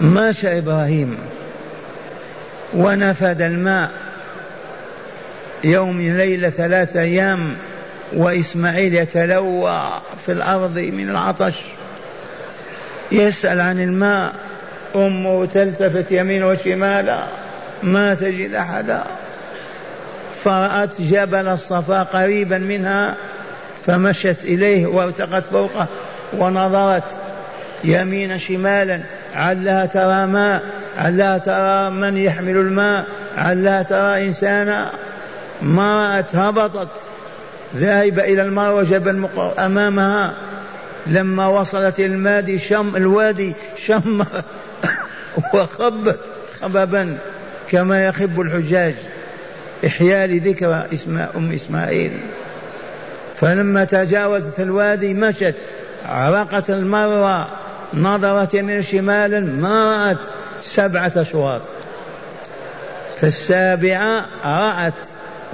ماشى 0.00 0.58
إبراهيم. 0.58 1.18
ونفد 2.74 3.42
الماء. 3.42 3.90
يوم 5.64 6.00
ليلة 6.00 6.50
ثلاثة 6.50 7.00
أيام. 7.00 7.56
وإسماعيل 8.12 8.94
يتلوى 8.94 9.80
في 10.26 10.32
الأرض 10.32 10.78
من 10.78 11.10
العطش 11.10 11.54
يسأل 13.12 13.60
عن 13.60 13.80
الماء 13.80 14.34
أمه 14.96 15.46
تلتفت 15.46 16.12
يمين 16.12 16.42
وشمالا 16.42 17.18
ما 17.82 18.14
تجد 18.14 18.54
أحدا. 18.54 19.04
فرأت 20.44 21.00
جبل 21.00 21.48
الصفا 21.48 22.02
قريبا 22.02 22.58
منها 22.58 23.14
فمشت 23.86 24.36
إليه 24.44 24.86
وارتقت 24.86 25.44
فوقه 25.46 25.86
ونظرت 26.38 27.02
يمينا 27.84 28.38
شمالا 28.38 29.00
علها 29.34 29.86
ترى 29.86 30.26
ماء 30.26 30.62
علها 30.98 31.38
ترى 31.38 31.90
من 31.90 32.16
يحمل 32.16 32.56
الماء 32.56 33.06
علها 33.38 33.82
ترى 33.82 34.26
إنسانا. 34.26 34.90
ما 35.62 36.16
رأت 36.16 36.36
هبطت. 36.36 36.88
ذاهبة 37.76 38.24
إلى 38.24 38.42
الماء 38.42 38.74
وجبل 38.74 39.28
أمامها. 39.58 40.34
لما 41.06 41.46
وصلت 41.46 42.00
المادي 42.00 42.58
شم 42.58 42.96
الوادي 42.96 43.52
شم 43.76 44.24
وخبت 45.54 46.18
خببا 46.60 47.18
كما 47.70 48.06
يخب 48.06 48.40
الحجاج. 48.40 48.94
إحياء 49.86 50.26
لذكرى 50.26 50.86
إسماء 50.94 51.32
أم 51.36 51.52
إسماعيل. 51.52 52.12
فلما 53.36 53.84
تجاوزت 53.84 54.60
الوادي 54.60 55.14
مشت 55.14 55.54
عرقت 56.06 56.70
المروة 56.70 57.46
نظرت 57.94 58.54
يمين 58.54 58.82
شمالا 58.82 59.40
ما 59.40 60.06
رأت 60.06 60.18
سبعة 60.60 61.12
أشواط. 61.16 61.62
في 63.16 63.26
السابعة 63.26 64.26
رأت 64.44 64.94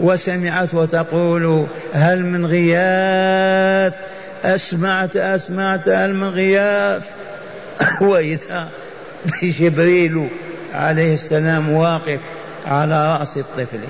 وسمعت 0.01 0.75
وتقول 0.75 1.67
هل 1.93 2.23
من 2.25 2.47
غياث؟ 2.47 3.95
أسمعت 4.45 5.17
أسمعت 5.17 5.89
هل 5.89 6.15
من 6.15 6.29
غياث؟ 6.29 7.05
وإذا 8.01 8.69
بجبريل 9.43 10.29
عليه 10.75 11.15
السلام 11.15 11.73
واقف 11.73 12.21
على 12.67 13.17
رأس 13.17 13.37
الطفل. 13.37 13.81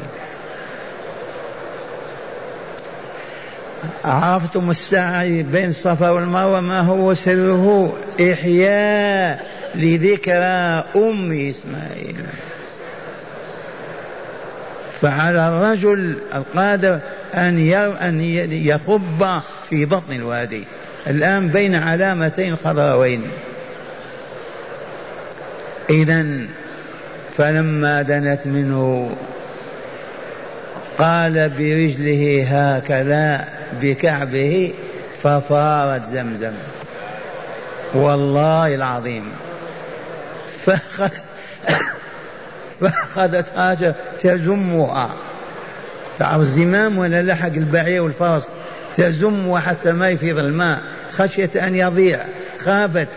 عرفتم 4.05 4.71
السعي 4.71 5.43
بين 5.43 5.69
الصفا 5.69 6.11
والمروة؟ 6.11 6.61
ما 6.61 6.81
هو 6.81 7.14
سره؟ 7.14 7.97
إحياء 8.21 9.47
لذكرى 9.75 10.85
أم 10.97 11.33
إسماعيل. 11.33 12.17
فعلى 15.05 15.49
الرجل 15.49 16.17
القادر 16.35 16.99
أن 17.35 17.73
أن 17.73 18.21
يخب 18.53 19.40
في 19.71 19.85
بطن 19.85 20.12
الوادي. 20.12 20.64
الآن 21.07 21.49
بين 21.49 21.75
علامتين 21.75 22.57
خضراوين. 22.57 23.23
إذا 25.90 26.27
فلما 27.37 28.03
دنت 28.03 28.47
منه 28.47 29.11
قال 30.99 31.51
برجله 31.59 32.47
هكذا 32.49 33.45
بكعبه 33.81 34.75
ففارت 35.23 36.05
زمزم. 36.05 36.53
والله 37.95 38.75
العظيم. 38.75 39.25
فأخذ 40.64 41.11
فأخذت 42.81 43.47
هاجر 43.57 43.95
تزمها 44.21 45.11
تعرف 46.19 46.41
الزمام 46.41 46.99
ولا 46.99 47.23
لحق 47.23 47.47
البعير 47.47 48.03
والفرس؟ 48.03 48.53
تزمها 48.97 49.61
حتى 49.61 49.93
ما 49.93 50.11
يفيض 50.11 50.39
الماء. 50.39 50.81
خشية 51.13 51.51
أن 51.57 51.75
يضيع. 51.75 52.21
خافت. 52.65 53.09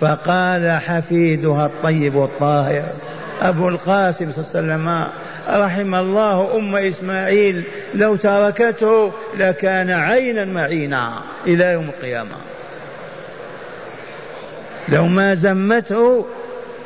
فقال 0.00 0.70
حفيدها 0.70 1.66
الطيب 1.66 2.16
الطاهر 2.16 2.82
أبو 3.42 3.68
القاسم 3.68 4.32
صلى 4.32 4.60
الله 4.60 4.74
عليه 4.74 4.84
وسلم 4.84 5.06
رحم 5.62 5.94
الله 5.94 6.56
أم 6.56 6.76
إسماعيل 6.76 7.62
لو 7.94 8.16
تركته 8.16 9.12
لكان 9.38 9.90
عينا 9.90 10.44
معينا 10.44 11.12
إلى 11.46 11.64
يوم 11.64 11.84
القيامة. 11.84 12.36
لو 14.88 15.06
ما 15.06 15.34
زمته 15.34 16.26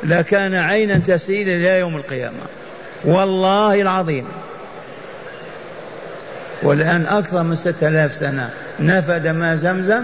لكان 0.03 0.55
عينا 0.55 0.97
تسيل 0.97 1.49
إلى 1.49 1.79
يوم 1.79 1.95
القيامة. 1.95 2.43
والله 3.03 3.81
العظيم. 3.81 4.25
والآن 6.63 7.05
أكثر 7.05 7.43
من 7.43 7.55
ستة 7.55 7.87
آلاف 7.87 8.13
سنة. 8.13 8.49
نفد 8.79 9.27
ما 9.27 9.55
زمزم. 9.55 10.03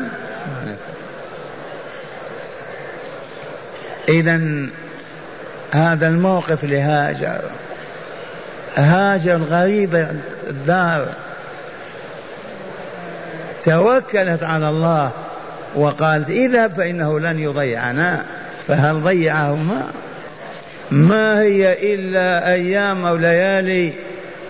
إذا 4.10 4.42
هذا 5.72 6.08
الموقف 6.08 6.64
لهاجر. 6.64 7.42
هاجر 8.76 9.38
غريبة 9.38 10.12
الدار. 10.48 11.08
توكلت 13.62 14.44
على 14.44 14.70
الله 14.70 15.12
وقالت 15.76 16.30
اذهب 16.30 16.72
فإنه 16.72 17.20
لن 17.20 17.40
يضيعنا. 17.40 18.26
فهل 18.68 19.02
ضيعهما؟ 19.02 19.88
ما 20.92 21.42
هي 21.42 21.94
إلا 21.96 22.54
أيام 22.54 23.06
أو 23.06 23.16
ليالي 23.16 23.94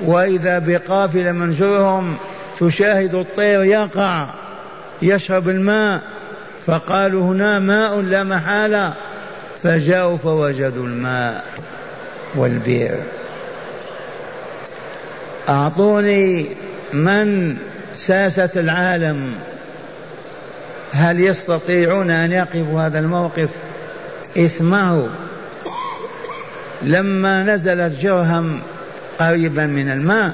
وإذا 0.02 0.60
بقافلة 0.60 1.32
منشورهم 1.32 2.16
تشاهد 2.60 3.16
الطير 3.16 3.64
يقع 3.64 4.34
يشرب 5.02 5.50
الماء 5.50 6.02
فقالوا 6.66 7.24
هنا 7.24 7.60
ماء 7.60 8.02
لا 8.02 8.24
محالة 8.24 8.94
فجاءوا 9.64 10.18
فوجدوا 10.18 10.86
الماء 10.86 11.44
والبئر 12.36 12.98
أعطوني 15.50 16.46
من 16.94 17.58
ساسة 17.96 18.50
العالم 18.56 19.34
هل 20.92 21.20
يستطيعون 21.20 22.12
أن 22.12 22.32
يقفوا 22.32 22.82
هذا 22.82 23.00
الموقف؟ 23.00 23.50
اسمعوا. 24.38 25.08
لما 26.82 27.44
نزلت 27.44 28.02
جرهم 28.02 28.62
قريبا 29.20 29.66
من 29.66 29.92
الماء 29.92 30.34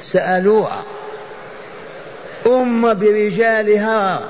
سألوها 0.00 0.82
أم 2.46 2.94
برجالها 2.94 4.20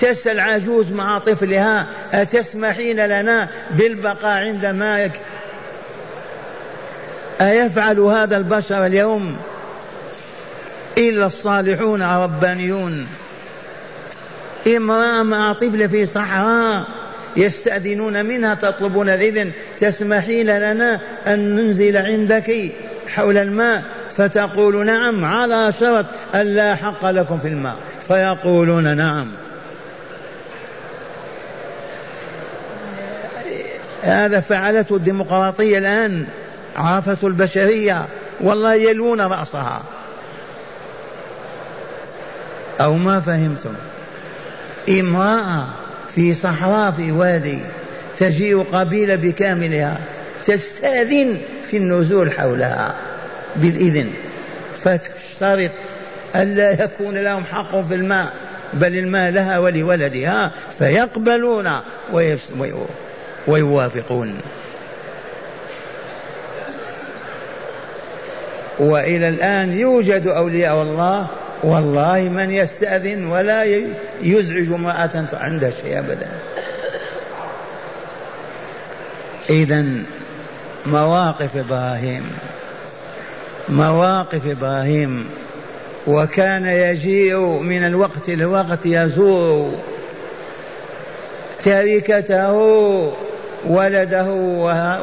تسأل 0.00 0.40
عجوز 0.40 0.92
مع 0.92 1.18
طفلها 1.18 1.86
أتسمحين 2.12 3.06
لنا؟ 3.06 3.48
بالبقاء 3.70 4.38
عند 4.38 4.66
مائك 4.66 5.12
أيفعل 7.40 8.00
هذا 8.00 8.36
البشر 8.36 8.86
اليوم؟ 8.86 9.36
إلا 10.98 11.26
الصالحون 11.26 12.02
الربانيون 12.02 13.06
امرأة 14.66 15.22
مع 15.22 15.52
طفل 15.52 15.88
في 15.88 16.06
صحراء 16.06 16.84
يستأذنون 17.36 18.26
منها 18.26 18.54
تطلبون 18.54 19.08
الإذن 19.08 19.50
تسمحين 19.78 20.46
لنا 20.46 21.00
أن 21.26 21.56
ننزل 21.56 21.96
عندك 21.96 22.72
حول 23.08 23.36
الماء. 23.36 23.84
فتقول 24.16 24.86
نعم 24.86 25.24
على 25.24 25.72
شرط 25.72 26.06
ألا 26.34 26.74
حق 26.74 27.10
لكم 27.10 27.38
في 27.38 27.48
الماء. 27.48 27.76
فيقولون 28.08 28.96
نعم. 28.96 29.32
هذا 34.02 34.40
فعلته 34.40 34.96
الديمقراطية 34.96 35.78
الآن 35.78 36.26
عافة 36.76 37.28
البشرية 37.28 38.06
والله 38.40 38.74
يلون 38.74 39.20
رأسها. 39.20 39.82
أو 42.80 42.94
ما 42.94 43.20
فهمتم. 43.20 43.74
امرأة 44.88 45.66
في 46.14 46.34
صحراء 46.34 46.90
في 46.90 47.12
وادي 47.12 47.58
تجيء 48.18 48.62
قبيلة 48.72 49.14
بكاملها 49.16 49.98
تستأذن 50.44 51.38
في 51.64 51.76
النزول 51.76 52.32
حولها 52.32 52.94
بالإذن. 53.56 54.10
فتشترط 54.84 55.70
ألا 56.36 56.84
يكون 56.84 57.18
لهم 57.18 57.44
حق 57.44 57.80
في 57.80 57.94
الماء 57.94 58.32
بل 58.72 58.98
الماء 58.98 59.30
لها 59.30 59.58
ولولدها 59.58 60.52
فيقبلون 60.78 61.70
ويوافقون. 63.46 64.40
وإلى 68.78 69.28
الآن 69.28 69.78
يوجد 69.78 70.26
أولياء 70.26 70.82
الله 70.82 71.26
والله 71.62 72.28
من 72.28 72.50
يستأذن 72.50 73.26
ولا 73.26 73.64
يزعج 74.22 74.72
امرأة 74.72 75.24
عندها 75.32 75.70
شيء 75.70 75.98
أبدا. 75.98 76.28
إذا 79.50 79.84
مواقف 80.86 81.56
إبراهيم 81.56 82.30
مواقف 83.68 84.46
إبراهيم 84.46 85.28
وكان 86.06 86.66
يجيء 86.66 87.38
من 87.38 87.86
الوقت 87.86 88.30
لوقت 88.30 88.78
يزور 88.84 89.78
تركته 91.60 92.52
ولده 93.66 94.30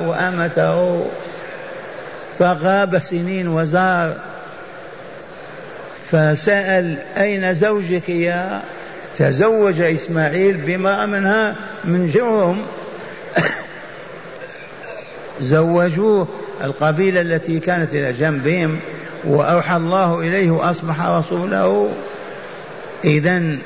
وأمته. 0.08 1.06
فغاب 2.40 3.00
سنين 3.00 3.48
وزار 3.48 4.18
فسأل 6.12 6.98
أين 7.18 7.54
زوجك 7.54 8.10
يا 8.10 8.62
تزوج 9.18 9.82
إسماعيل 9.82 10.58
بما 10.58 11.06
منها 11.06 11.56
من 11.86 12.10
جرهم 12.10 12.62
زوجوه 15.42 16.28
القبيلة 16.64 17.22
التي 17.22 17.60
كانت 17.60 17.94
إلى 17.94 18.12
جنبهم 18.12 18.80
وأوحى 19.24 19.78
الله 19.78 20.20
إليه 20.20 20.52
وأصبح 20.52 21.06
رسوله. 21.06 21.90
إذا 23.06 23.58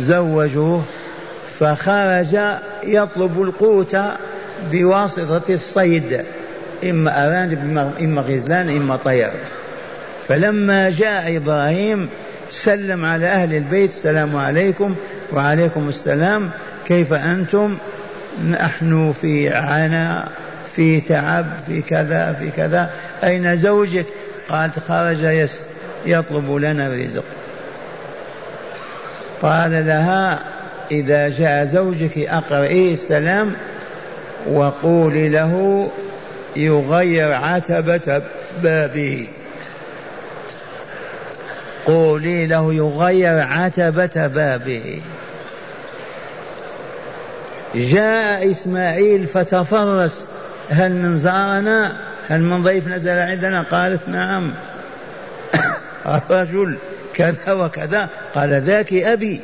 زوجوه 0.00 0.82
فخرج 1.60 2.38
يطلب 2.82 3.42
القوت 3.42 3.96
بواسطة 4.72 5.54
الصيد 5.54 6.24
إما 6.84 7.26
أرانب 7.26 7.94
إما 8.00 8.22
غزلان 8.22 8.68
إما 8.68 8.96
طير. 8.96 9.30
فلما 10.30 10.90
جاء 10.90 11.36
إبراهيم 11.36 12.08
سلم 12.50 13.04
على 13.04 13.26
أهل 13.26 13.54
البيت 13.54 13.90
السلام 13.90 14.36
عليكم 14.36 14.94
وعليكم 15.32 15.88
السلام 15.88 16.50
كيف 16.86 17.12
أنتم؟ 17.12 17.76
نحن 18.50 19.14
في 19.20 19.48
عنا 19.48 20.28
في 20.76 21.00
تعب 21.00 21.46
في 21.66 21.82
كذا 21.82 22.32
في 22.32 22.50
كذا 22.50 22.90
أين 23.24 23.56
زوجك؟ 23.56 24.06
قالت 24.48 24.78
خرج 24.78 25.48
يطلب 26.06 26.54
لنا 26.56 26.88
رزق 26.88 27.24
قال 29.42 29.86
لها 29.86 30.42
إذا 30.90 31.28
جاء 31.28 31.64
زوجك 31.64 32.18
أقرئي 32.18 32.92
السلام 32.92 33.52
وقولي 34.48 35.28
له 35.28 35.90
يغير 36.56 37.32
عتبة 37.32 38.22
بابه. 38.62 39.26
قولي 41.90 42.46
له 42.46 42.74
يغير 42.74 43.40
عتبة 43.40 44.26
بابه 44.26 45.00
جاء 47.74 48.50
إسماعيل 48.50 49.26
فتفرس 49.26 50.28
هل 50.70 50.92
من 50.92 51.16
زارنا؟ 51.16 51.96
هل 52.28 52.40
من 52.40 52.62
ضيف 52.62 52.88
نزل 52.88 53.18
عندنا؟ 53.18 53.62
قالت 53.62 54.08
نعم. 54.08 54.52
رجل 56.30 56.76
كذا 57.14 57.52
وكذا. 57.52 58.08
قال 58.34 58.62
ذاك 58.62 58.92
أبي. 58.92 59.40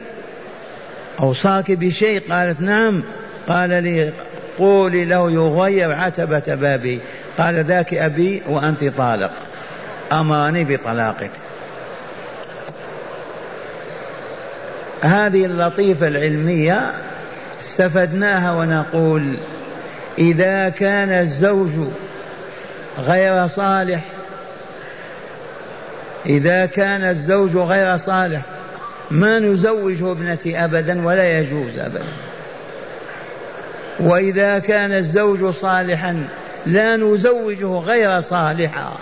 أوصاك 1.20 1.72
بشيء؟ 1.72 2.22
قالت 2.32 2.61
نعم. 2.61 3.03
قال 3.49 3.70
لي 3.70 4.12
قولي 4.59 5.05
له 5.05 5.30
يغير 5.30 5.92
عتبة 5.92 6.55
بابي. 6.55 7.01
قال 7.38 7.64
ذاك 7.64 7.94
أبي 7.94 8.42
وأنت 8.49 8.84
طالق. 8.84 9.32
أمرني 10.12 10.64
بطلاقك. 10.64 11.30
هذه 15.07 15.44
اللطيفة 15.44 16.07
العلمية 16.07 16.92
استفدناها 17.61 18.52
ونقول 18.52 19.34
إذا 20.18 20.68
كان 20.68 21.11
الزوج 21.11 21.70
غير 22.98 23.46
صالح 23.46 24.00
إذا 26.26 26.66
كان 26.66 27.04
الزوج 27.04 27.57
غير 27.57 27.96
صالح 27.96 28.40
ما 29.11 29.38
نزوج 29.38 30.02
ابنتي 30.02 30.64
أبدا 30.64 31.07
ولا 31.07 31.38
يجوز 31.38 31.78
أبدا. 31.78 32.04
وإذا 34.00 34.59
كان 34.59 34.92
الزوج 34.92 35.54
صالحا 35.54 36.28
لا 36.66 36.96
نزوجه 36.96 37.78
غير 37.78 38.20
صالحا. 38.20 38.92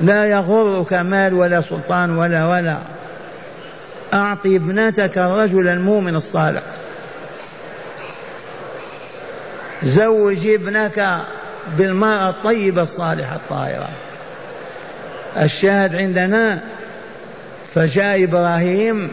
لا 0.00 0.26
يغرك 0.26 0.92
مال 0.92 1.34
ولا 1.34 1.60
سلطان 1.60 2.16
ولا 2.16 2.46
ولا. 2.48 2.82
أعطي 4.14 4.56
ابنتك 4.56 5.18
الرجل 5.18 5.68
المؤمن 5.68 6.16
الصالح. 6.16 6.62
زوج 9.82 10.46
ابنك 10.46 11.18
بالمرأة 11.78 12.30
الطيبة 12.30 12.82
الصالحة 12.82 13.36
الطاهرة. 13.36 13.88
الشاهد 15.42 15.96
عندنا 15.96 16.60
فجاء 17.74 18.24
إبراهيم 18.24 19.10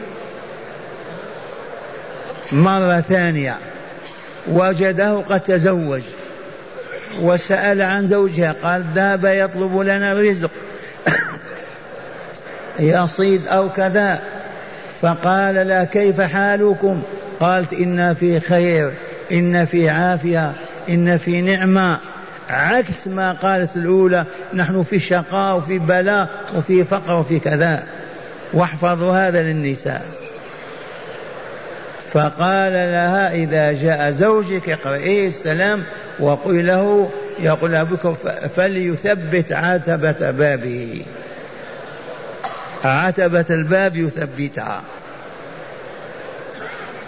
مرة 2.52 3.02
ثانية. 3.02 3.58
وجده 4.48 5.18
قد 5.30 5.40
تزوج. 5.40 6.02
وسأل 7.22 7.82
عن 7.82 8.08
زوجها. 8.08 8.56
قال 8.64 8.86
ذهب 8.96 9.26
يطلب 9.26 9.80
لنا 9.80 10.14
رزق 10.14 10.52
يصيد 12.80 13.48
أو 13.48 13.70
كذا. 13.70 14.39
فقال 15.02 15.56
لا 15.56 15.84
كيف 15.84 16.22
حالكم؟ 16.22 17.02
قالت 17.40 17.74
إنا 17.74 18.14
في 18.14 18.40
خير 18.40 18.92
إن 19.32 19.66
في 19.66 19.90
عافية 19.90 20.54
إن 20.90 21.18
في 21.18 21.42
نعمة. 21.42 21.98
عكس 22.50 23.08
ما 23.08 23.32
قالت 23.32 23.76
الأولى 23.76 24.26
نحن 24.54 24.84
في 24.84 25.00
شقاء 25.00 25.58
وفي 25.58 25.80
بلاء 25.80 26.28
وفي 26.56 26.84
فقر 26.84 27.14
وفي 27.14 27.40
كذا. 27.40 27.84
واحفظوا 28.54 29.28
هذا 29.28 29.42
للنساء. 29.42 30.06
فقال 32.12 32.74
لها 32.74 33.34
إذا 33.34 33.72
جاء 33.72 34.12
زوجك 34.12 34.70
اقرئي 34.70 35.28
السلام 35.28 35.84
وقل 36.20 36.68
له 36.68 37.10
يقول 37.40 37.76
أبوك 37.76 38.08
فليثبت 38.56 39.52
عتبة 39.52 40.32
بابه 40.32 41.02
عتبة 42.84 43.46
الباب 43.50 43.96
يثبتها. 43.96 44.82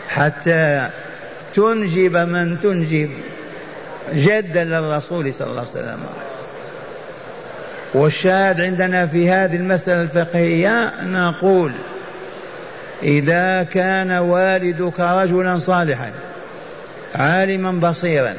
حتى 0.09 0.89
تنجب 1.53 2.17
من 2.17 2.59
تنجب 2.59 3.09
جدا 4.13 4.63
للرسول 4.63 5.33
صلى 5.33 5.47
الله 5.47 5.59
عليه 5.59 5.69
وسلم. 5.69 5.99
والشاهد 7.93 8.61
عندنا 8.61 9.05
في 9.05 9.31
هذه 9.31 9.55
المسألة 9.55 10.01
الفقهية 10.01 10.93
نقول 11.03 11.71
إذا 13.03 13.63
كان 13.63 14.11
والدك 14.11 14.99
رجلا 14.99 15.57
صالحا 15.57 16.11
عالما 17.15 17.89
بصيرا 17.89 18.35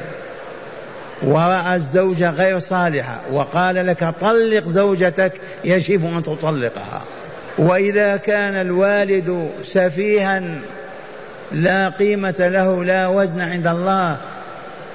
ورأى 1.21 1.75
الزوجة 1.75 2.29
غير 2.29 2.59
صالحة 2.59 3.19
وقال 3.31 3.87
لك 3.87 4.13
طلق 4.21 4.67
زوجتك 4.67 5.33
يجب 5.63 6.05
أن 6.05 6.23
تطلقها. 6.23 7.01
وإذا 7.57 8.17
كان 8.17 8.53
الوالد 8.55 9.49
سفيها 9.63 10.41
لا 11.51 11.89
قيمة 11.89 12.35
له 12.39 12.83
لا 12.83 13.07
وزن 13.07 13.41
عند 13.41 13.67
الله 13.67 14.17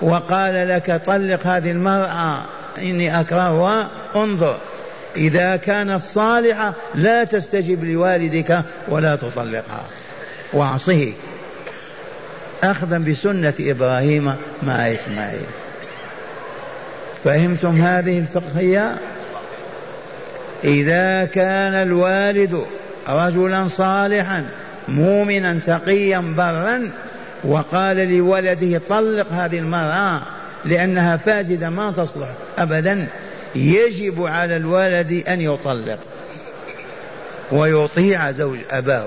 وقال 0.02 0.68
لك 0.68 1.02
طلق 1.06 1.46
هذه 1.46 1.70
المرأة 1.70 2.44
إني 2.78 3.20
أكرهها 3.20 3.90
انظر 4.16 4.58
إذا 5.16 5.56
كانت 5.56 6.02
صالحة 6.02 6.74
لا 6.94 7.24
تستجب 7.24 7.84
لوالدك 7.84 8.62
ولا 8.88 9.16
تطلقها. 9.16 9.84
واعصه. 10.52 11.12
أخذا 12.62 12.98
بسنة 12.98 13.54
إبراهيم 13.60 14.34
مع 14.62 14.92
إسماعيل. 14.92 15.46
فهمتم 17.24 17.76
هذه 17.76 18.18
الفقهية؟ 18.18 18.96
إذا 20.64 21.24
كان 21.24 21.74
الوالد 21.74 22.64
رجلا 23.08 23.68
صالحا 23.68 24.44
مؤمنا 24.88 25.60
تقيا 25.66 26.18
برا 26.36 26.90
وقال 27.44 27.96
لولده 27.96 28.80
طلق 28.88 29.32
هذه 29.32 29.58
المرأة 29.58 30.22
لأنها 30.64 31.16
فاسدة 31.16 31.70
ما 31.70 31.92
تصلح 31.92 32.28
أبدا 32.58 33.06
يجب 33.54 34.24
على 34.24 34.56
الولد 34.56 35.24
أن 35.28 35.40
يطلق. 35.40 35.98
ويطيع 37.52 38.30
زوج 38.30 38.58
أباه 38.70 39.06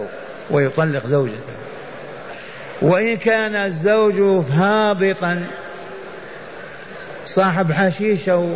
ويطلق 0.49 1.07
زوجته. 1.07 1.53
وإن 2.81 3.17
كان 3.17 3.55
الزوج 3.55 4.45
هابطا 4.51 5.43
صاحب 7.25 7.71
حشيشة 7.71 8.55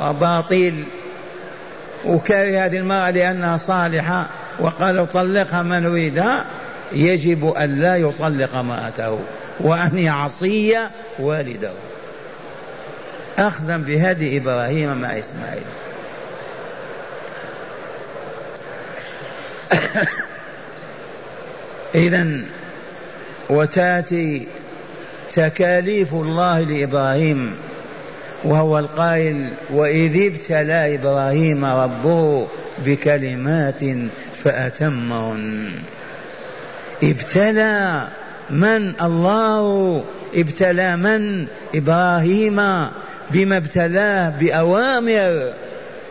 وباطيل 0.00 0.84
وكره 2.04 2.64
هذه 2.64 2.76
المرأة 2.76 3.10
لأنها 3.10 3.56
صالحة 3.56 4.26
وقال 4.58 5.08
طلقها 5.08 5.62
من 5.62 5.84
يريدها 5.84 6.44
يجب 6.92 7.48
أن 7.48 7.80
لا 7.80 7.96
يطلق 7.96 8.56
امرأته 8.56 9.18
وأن 9.60 9.98
يعصي 9.98 10.78
والده. 11.18 11.70
أخذا 13.38 13.76
بهدي 13.76 14.38
إبراهيم 14.38 14.98
مع 14.98 15.18
إسماعيل. 15.18 15.62
إذا 21.94 22.40
وتأتي 23.50 24.46
تكاليف 25.30 26.14
الله 26.14 26.60
لإبراهيم. 26.60 27.67
وهو 28.44 28.78
القائل 28.78 29.48
وإذ 29.70 30.32
ابتلى 30.32 30.94
إبراهيم 30.94 31.64
ربه 31.64 32.48
بكلمات 32.84 33.80
فأتمهن. 34.44 35.70
ابتلى 37.02 38.08
من؟ 38.50 39.02
الله. 39.02 40.04
ابتلى 40.34 40.96
من؟ 40.96 41.46
إبراهيم. 41.74 42.56
بما 43.30 43.56
ابتلاه 43.56 44.30
بأوامر 44.30 45.52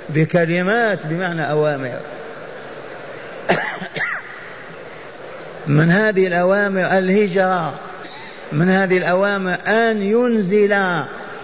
بكلمات 0.09 1.05
بمعنى 1.05 1.49
أوامر. 1.49 1.99
من 5.67 5.91
هذه 5.91 6.27
الأوامر 6.27 6.97
الهجرة 6.97 7.73
من 8.51 8.69
هذه 8.69 8.97
الأوامر 8.97 9.57
أن 9.67 10.01
ينزل 10.01 10.73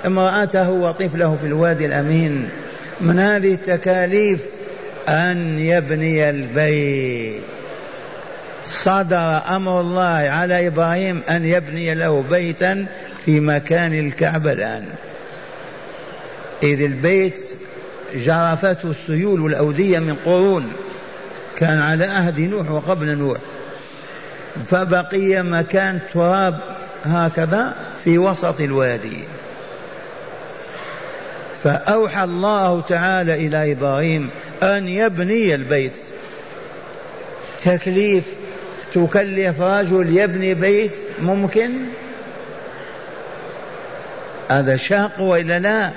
امرأته 0.05 0.69
وطفله 0.69 1.37
في 1.41 1.47
الوادي 1.47 1.85
الأمين 1.85 2.49
من 3.01 3.19
هذه 3.19 3.53
التكاليف 3.53 4.45
أن 5.09 5.59
يبني 5.59 6.29
البيت. 6.29 7.41
صدر 8.65 9.41
أمر 9.49 9.81
الله 9.81 10.29
على 10.29 10.67
إبراهيم 10.67 11.21
أن 11.29 11.45
يبني 11.45 11.95
له 11.95 12.23
بيتا 12.29 12.85
في 13.25 13.39
مكان 13.39 13.99
الكعبة 13.99 14.51
الآن. 14.51 14.85
إذ 16.63 16.81
البيت 16.81 17.39
جرفته 18.15 18.91
السيول 18.91 19.41
والأودية 19.41 19.99
من 19.99 20.15
قرون. 20.25 20.71
كان 21.57 21.79
على 21.79 22.05
عهد 22.05 22.39
نوح 22.39 22.71
وقبل 22.71 23.17
نوح. 23.17 23.37
فبقي 24.67 25.43
مكان 25.43 25.99
تراب 26.13 26.59
هكذا 27.05 27.75
في 28.03 28.17
وسط 28.17 28.61
الوادي. 28.61 29.23
فأوحى 31.63 32.23
الله 32.23 32.81
تعالى 32.81 33.33
إلى 33.33 33.71
إبراهيم 33.71 34.29
أن 34.63 34.87
يبني 34.87 35.55
البيت. 35.55 35.93
تكليف 37.63 38.23
تكلف 38.93 39.61
رجل 39.61 40.17
يبني 40.17 40.53
بيت 40.53 40.91
ممكن؟ 41.21 41.71
هذا 44.51 44.77
شاق 44.77 45.21
وإلا 45.21 45.59
لا؟ 45.59 45.91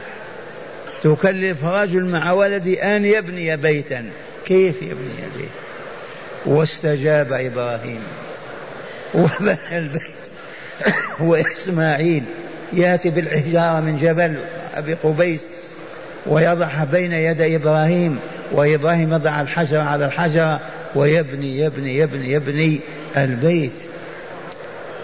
تكلف 1.03 1.65
رجل 1.65 2.05
مع 2.05 2.33
ولدي 2.33 2.83
أن 2.83 3.05
يبني 3.05 3.57
بيتا. 3.57 4.05
كيف 4.45 4.83
يبني 4.83 5.25
البيت؟ 5.35 5.51
واستجاب 6.47 7.33
إبراهيم. 7.33 8.03
وبنى 9.15 9.79
البيت. 9.79 10.03
وإسماعيل 11.21 12.23
يأتي 12.73 13.11
بالحجارة 13.11 13.81
من 13.81 13.99
جبل 14.03 14.35
أبي 14.75 14.95
قبيس. 14.95 15.43
ويضعها 16.29 16.85
بين 16.93 17.13
يدي 17.13 17.57
إبراهيم 17.57 18.19
وإبراهيم 18.53 19.13
يضع 19.13 19.41
الحجر 19.41 19.79
على 19.79 20.07
الحجر 20.07 20.59
ويبني 20.95 21.59
يبني 21.59 21.99
يبني 21.99 22.33
يبني 22.33 22.81
البيت. 23.17 23.73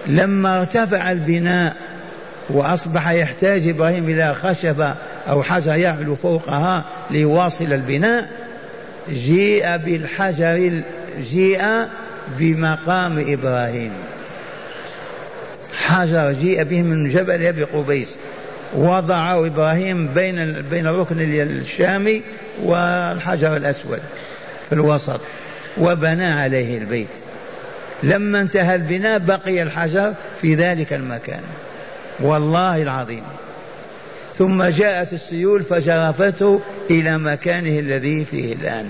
لما 0.07 0.59
ارتفع 0.59 1.11
البناء 1.13 1.77
وأصبح 2.51 3.11
يحتاج 3.11 3.69
إبراهيم 3.69 4.09
إلى 4.09 4.35
خشبة 4.35 4.95
أو 5.29 5.43
حجر 5.43 5.75
يعلو 5.75 6.15
فوقها 6.15 6.85
ليواصل 7.11 7.73
البناء 7.73 8.29
جيء 9.11 9.77
بالحجر 9.77 10.83
جيء 11.31 11.63
بمقام 12.39 13.25
إبراهيم. 13.29 13.93
حجر 15.77 16.33
جيء 16.33 16.63
به 16.63 16.83
من 16.83 17.09
جبل 17.09 17.47
أبي 17.47 17.63
قبيس. 17.63 18.09
وضعه 18.75 19.47
إبراهيم 19.47 20.09
بين 20.15 20.63
بين 20.63 20.87
الركن 20.87 21.17
الشامي 21.21 22.23
والحجر 22.63 23.57
الأسود 23.57 24.01
في 24.69 24.73
الوسط 24.73 25.21
وبنى 25.79 26.27
عليه 26.27 26.79
البيت. 26.79 27.09
لما 28.03 28.41
انتهى 28.41 28.75
البناء 28.75 29.19
بقي 29.19 29.63
الحجر 29.63 30.15
في 30.41 30.55
ذلك 30.55 30.93
المكان. 30.93 31.41
والله 32.21 32.83
العظيم. 32.83 33.23
ثم 34.35 34.63
جاءت 34.65 35.13
السيول 35.13 35.63
فجرفته 35.63 36.61
إلى 36.91 37.19
مكانه 37.19 37.79
الذي 37.79 38.25
فيه 38.25 38.55
الآن. 38.55 38.89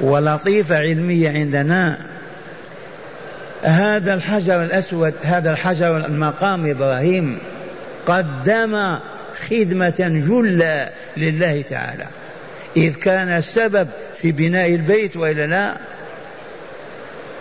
ولطيفه 0.00 0.78
علميه 0.78 1.30
عندنا 1.30 1.98
هذا 3.62 4.14
الحجر 4.14 4.62
الأسود 4.62 5.14
هذا 5.22 5.52
الحجر 5.52 5.96
المقام 5.96 6.70
إبراهيم 6.70 7.38
قدم 8.06 8.98
خدمة 9.48 10.22
جله 10.28 10.88
لله 11.16 11.62
تعالى. 11.62 12.06
إذ 12.76 12.94
كان 12.94 13.28
السبب 13.28 13.88
في 14.16 14.32
بناء 14.32 14.68
البيت 14.68 15.16
وإلا 15.16 15.46
لا؟ 15.46 15.76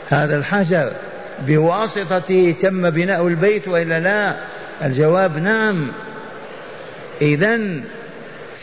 هذا 0.10 0.36
الحجر 0.36 0.92
بواسطته 1.48 2.56
تم 2.62 2.90
بناء 2.90 3.28
البيت 3.28 3.68
وإلا 3.68 4.00
لا؟ 4.00 4.36
الجواب 4.86 5.38
نعم. 5.38 5.92
اذا 7.22 7.60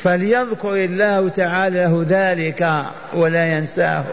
فليذكر 0.02 0.74
الله 0.74 1.28
تعالى 1.28 1.78
له 1.78 2.06
ذلك 2.08 2.82
ولا 3.14 3.52
ينساه. 3.52 4.04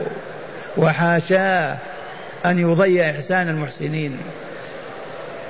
وحاشاه 0.78 1.78
أن 2.46 2.60
يضيع 2.60 3.10
إحسان 3.10 3.50
المحسنين. 3.50 4.18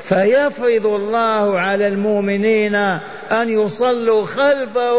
فيفرض 0.10 0.86
الله 0.86 1.60
على 1.60 1.88
المؤمنين 1.88 2.76
أن 3.32 3.50
يصلوا 3.50 4.26
خلفه 4.26 4.98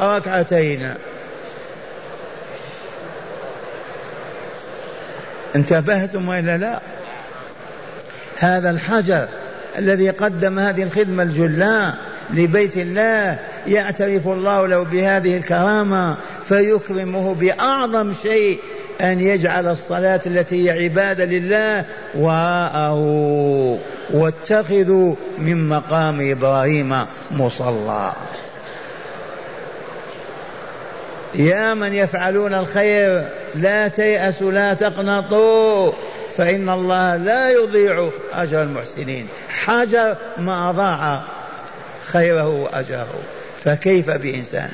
ركعتين. 0.00 0.94
انتبهتم 5.56 6.28
وإلا 6.28 6.56
لا؟ 6.56 6.80
هذا 8.38 8.70
الحجر 8.70 9.28
الذي 9.78 10.10
قدم 10.10 10.58
هذه 10.58 10.82
الخدمة 10.82 11.22
الجلاء 11.22 11.94
لبيت 12.30 12.76
الله 12.76 13.38
يعترف 13.66 14.28
الله 14.28 14.66
له 14.66 14.82
بهذه 14.82 15.36
الكرامة 15.36 16.16
فيكرمه 16.48 17.34
بأعظم 17.34 18.12
شيء 18.22 18.60
أن 19.00 19.20
يجعل 19.20 19.68
الصلاة 19.68 20.20
التي 20.26 20.64
هي 20.64 20.84
عبادة 20.84 21.24
لله 21.24 21.84
وراءه 22.14 22.98
واتخذوا 24.10 25.14
من 25.38 25.68
مقام 25.68 26.30
إبراهيم 26.30 27.04
مصلى. 27.30 28.12
يا 31.34 31.74
من 31.74 31.94
يفعلون 31.94 32.54
الخير 32.54 33.24
لا 33.54 33.88
تيأسوا 33.88 34.52
لا 34.52 34.74
تقنطوا. 34.74 35.92
فإن 36.36 36.68
الله 36.68 37.16
لا 37.16 37.50
يضيع 37.50 38.10
أجر 38.32 38.62
المحسنين. 38.62 39.28
حجر 39.48 40.16
ما 40.38 40.70
أضاع 40.70 41.22
خيره 42.04 42.48
وأجره. 42.48 43.20
فكيف 43.64 44.10
بإنسان؟ 44.10 44.70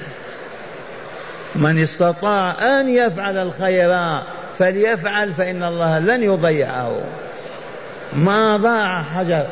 من 1.57 1.79
استطاع 1.83 2.57
أن 2.81 2.89
يفعل 2.89 3.39
الخير 3.39 4.21
فليفعل 4.59 5.33
فإن 5.33 5.63
الله 5.63 5.99
لن 5.99 6.23
يضيعه. 6.23 7.01
ما 8.13 8.57
ضاع 8.57 9.03
حجر؟ 9.03 9.47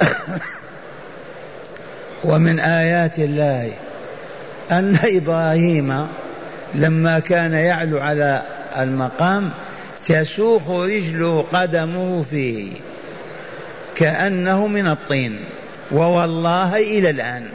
ومن 2.24 2.60
آيات 2.60 3.18
الله 3.18 3.72
أن 4.70 4.98
إبراهيم 5.04 6.06
لما 6.74 7.18
كان 7.18 7.52
يعلو 7.52 7.98
على 7.98 8.42
المقام 8.78 9.50
تسوق 10.04 10.70
رجله 10.70 11.44
قدمه 11.52 12.24
فيه 12.30 12.72
كأنه 13.96 14.66
من 14.66 14.86
الطين 14.86 15.40
ووالله 15.92 16.76
إلى 16.76 17.10
الآن. 17.10 17.48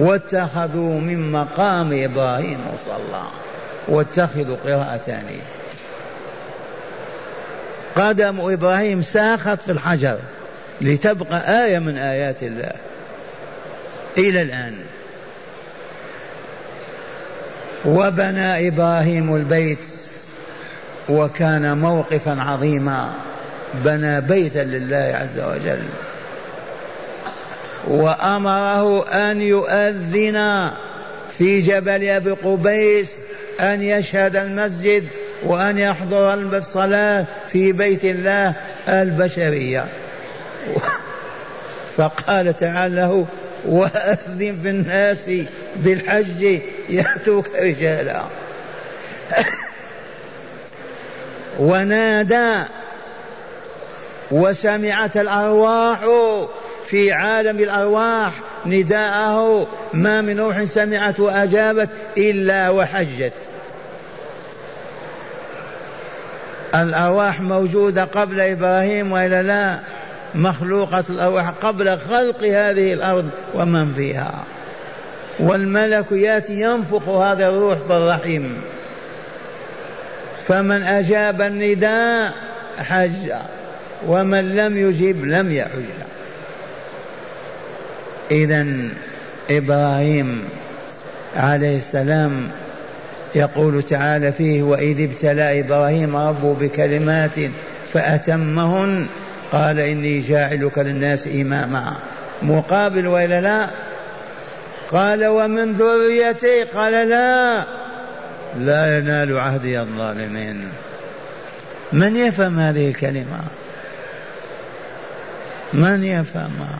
واتخذوا 0.00 1.00
من 1.00 1.32
مقام 1.32 2.04
إبراهيم 2.04 2.58
مصلى 2.74 3.22
واتخذوا 3.88 4.56
قراءة 4.64 4.96
ثانية 4.96 5.42
قدم 7.96 8.40
إبراهيم 8.40 9.02
ساخت 9.02 9.62
في 9.62 9.72
الحجر 9.72 10.18
لتبقى 10.80 11.64
آية 11.64 11.78
من 11.78 11.98
آيات 11.98 12.42
الله. 12.42 12.72
إلى 14.18 14.42
الآن. 14.42 14.74
وبنى 17.84 18.68
إبراهيم 18.68 19.36
البيت 19.36 19.78
وكان 21.08 21.78
موقفا 21.78 22.40
عظيما. 22.40 23.12
بنى 23.74 24.20
بيتا 24.20 24.58
لله 24.58 25.16
عز 25.16 25.38
وجل. 25.38 25.82
وأمره 27.88 29.08
أن 29.08 29.40
يؤذن 29.40 30.70
في 31.38 31.60
جبل 31.60 32.08
أبي 32.08 32.30
قبيس 32.30 33.16
أن 33.60 33.82
يشهد 33.82 34.36
المسجد 34.36 35.08
وأن 35.42 35.78
يحضر 35.78 36.34
الصلاة 36.34 37.26
في 37.48 37.72
بيت 37.72 38.04
الله 38.04 38.54
البشرية. 38.88 39.88
فقال 41.96 42.56
تعالى 42.56 42.96
له 42.96 43.26
وأذن 43.64 44.58
في 44.62 44.68
الناس 44.68 45.30
بالحج 45.76 46.60
يأتوك 46.88 47.48
رجالا. 47.62 48.22
ونادى 51.58 52.62
وسمعت 54.30 55.16
الأرواح 55.16 56.04
في 56.90 57.12
عالم 57.12 57.58
الأرواح 57.58 58.32
نداءه 58.66 59.66
ما 59.92 60.20
من 60.20 60.40
روح 60.40 60.64
سمعت 60.64 61.20
وأجابت 61.20 61.88
إلا 62.18 62.70
وحجت. 62.70 63.32
الأرواح 66.74 67.40
موجودة 67.40 68.04
قبل 68.04 68.40
إبراهيم 68.40 69.12
وإلا 69.12 69.42
لا 69.42 69.80
مخلوقة 70.34 71.04
الأرواح 71.10 71.50
قبل 71.50 71.98
خلق 71.98 72.42
هذه 72.44 72.92
الأرض 72.92 73.30
ومن 73.54 73.94
فيها. 73.94 74.44
والملك 75.38 76.12
ياتي 76.12 76.60
ينفخ 76.60 77.08
هذا 77.08 77.48
الروح 77.48 77.78
في 77.78 77.92
الرحيم. 77.92 78.60
فمن 80.42 80.82
أجاب 80.82 81.42
النداء 81.42 82.32
حج 82.78 83.32
ومن 84.06 84.56
لم 84.56 84.78
يجب 84.78 85.24
لم 85.24 85.52
يحج. 85.52 86.09
إذا 88.30 88.66
إبراهيم 89.50 90.44
عليه 91.36 91.76
السلام 91.76 92.48
يقول 93.34 93.82
تعالى 93.82 94.32
فيه 94.32 94.62
وإذ 94.62 95.02
ابتلى 95.02 95.60
إبراهيم 95.60 96.16
ربه 96.16 96.54
بكلمات 96.54 97.30
فأتمهن 97.92 99.06
قال 99.52 99.80
إني 99.80 100.20
جاعلك 100.20 100.78
للناس 100.78 101.26
إماما 101.26 101.92
مقابل 102.42 103.06
وإلا 103.06 103.40
لا؟ 103.40 103.70
قال 104.90 105.26
ومن 105.26 105.72
ذريتي 105.72 106.62
قال 106.62 107.08
لا 107.08 107.66
لا 108.58 108.98
ينال 108.98 109.38
عهدي 109.38 109.80
الظالمين 109.80 110.68
من 111.92 112.16
يفهم 112.16 112.58
هذه 112.60 112.88
الكلمة؟ 112.88 113.40
من 115.72 116.04
يفهمها 116.04 116.78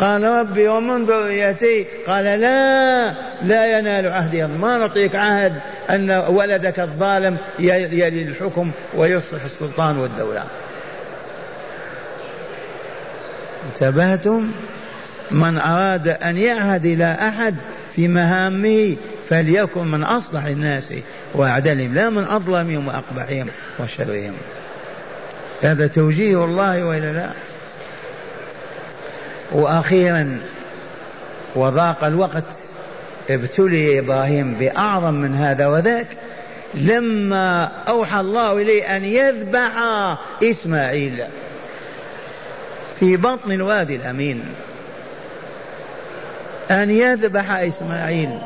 قال 0.00 0.22
ربي 0.22 0.68
ومن 0.68 1.04
ذريتي؟ 1.04 1.86
قال 2.06 2.24
لا 2.24 3.14
لا 3.42 3.78
ينال 3.78 4.06
عهدي. 4.06 4.46
ما 4.46 4.76
نعطيك 4.76 5.14
عهد 5.16 5.60
أن 5.90 6.10
ولدك 6.28 6.80
الظالم 6.80 7.36
يلي 7.58 8.22
الحكم 8.22 8.70
ويصلح 8.94 9.44
السلطان 9.44 9.98
والدولة. 9.98 10.44
انتبهتم؟ 13.74 14.50
من 15.30 15.58
أراد 15.58 16.08
أن 16.08 16.36
يعهد 16.36 16.86
إلى 16.86 17.16
أحد 17.20 17.54
في 17.96 18.08
مهامه 18.08 18.96
فليكن 19.28 19.86
من 19.86 20.02
أصلح 20.02 20.44
الناس 20.44 20.92
وأعدلهم 21.34 21.94
لا 21.94 22.10
من 22.10 22.24
أظلمهم 22.24 22.88
وأقبحهم 22.88 23.46
وشرهم. 23.78 24.32
هذا 25.62 25.86
توجيه 25.86 26.44
الله 26.44 26.84
وإلا 26.84 27.12
لا؟ 27.12 27.28
وأخيرا 29.52 30.40
وضاق 31.54 32.04
الوقت 32.04 32.44
ابتلي 33.30 33.98
إبراهيم 33.98 34.54
بأعظم 34.54 35.14
من 35.14 35.34
هذا 35.34 35.66
وذاك 35.66 36.06
لما 36.74 37.70
أوحى 37.88 38.20
الله 38.20 38.62
إليه 38.62 38.96
أن 38.96 39.04
يذبح 39.04 39.72
إسماعيل 40.42 41.24
في 43.00 43.16
بطن 43.16 43.52
الوادي 43.52 43.96
الأمين. 43.96 44.44
أن 46.70 46.90
يذبح 46.90 47.50
إسماعيل. 47.50 48.38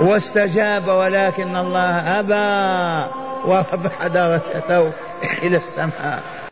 واستجاب 0.00 0.88
ولكن 0.88 1.56
الله 1.56 2.20
أبى 2.20 3.10
ورفع 3.44 4.06
درجته 4.06 4.92
إلى 5.42 5.56
السماء. 5.56 6.22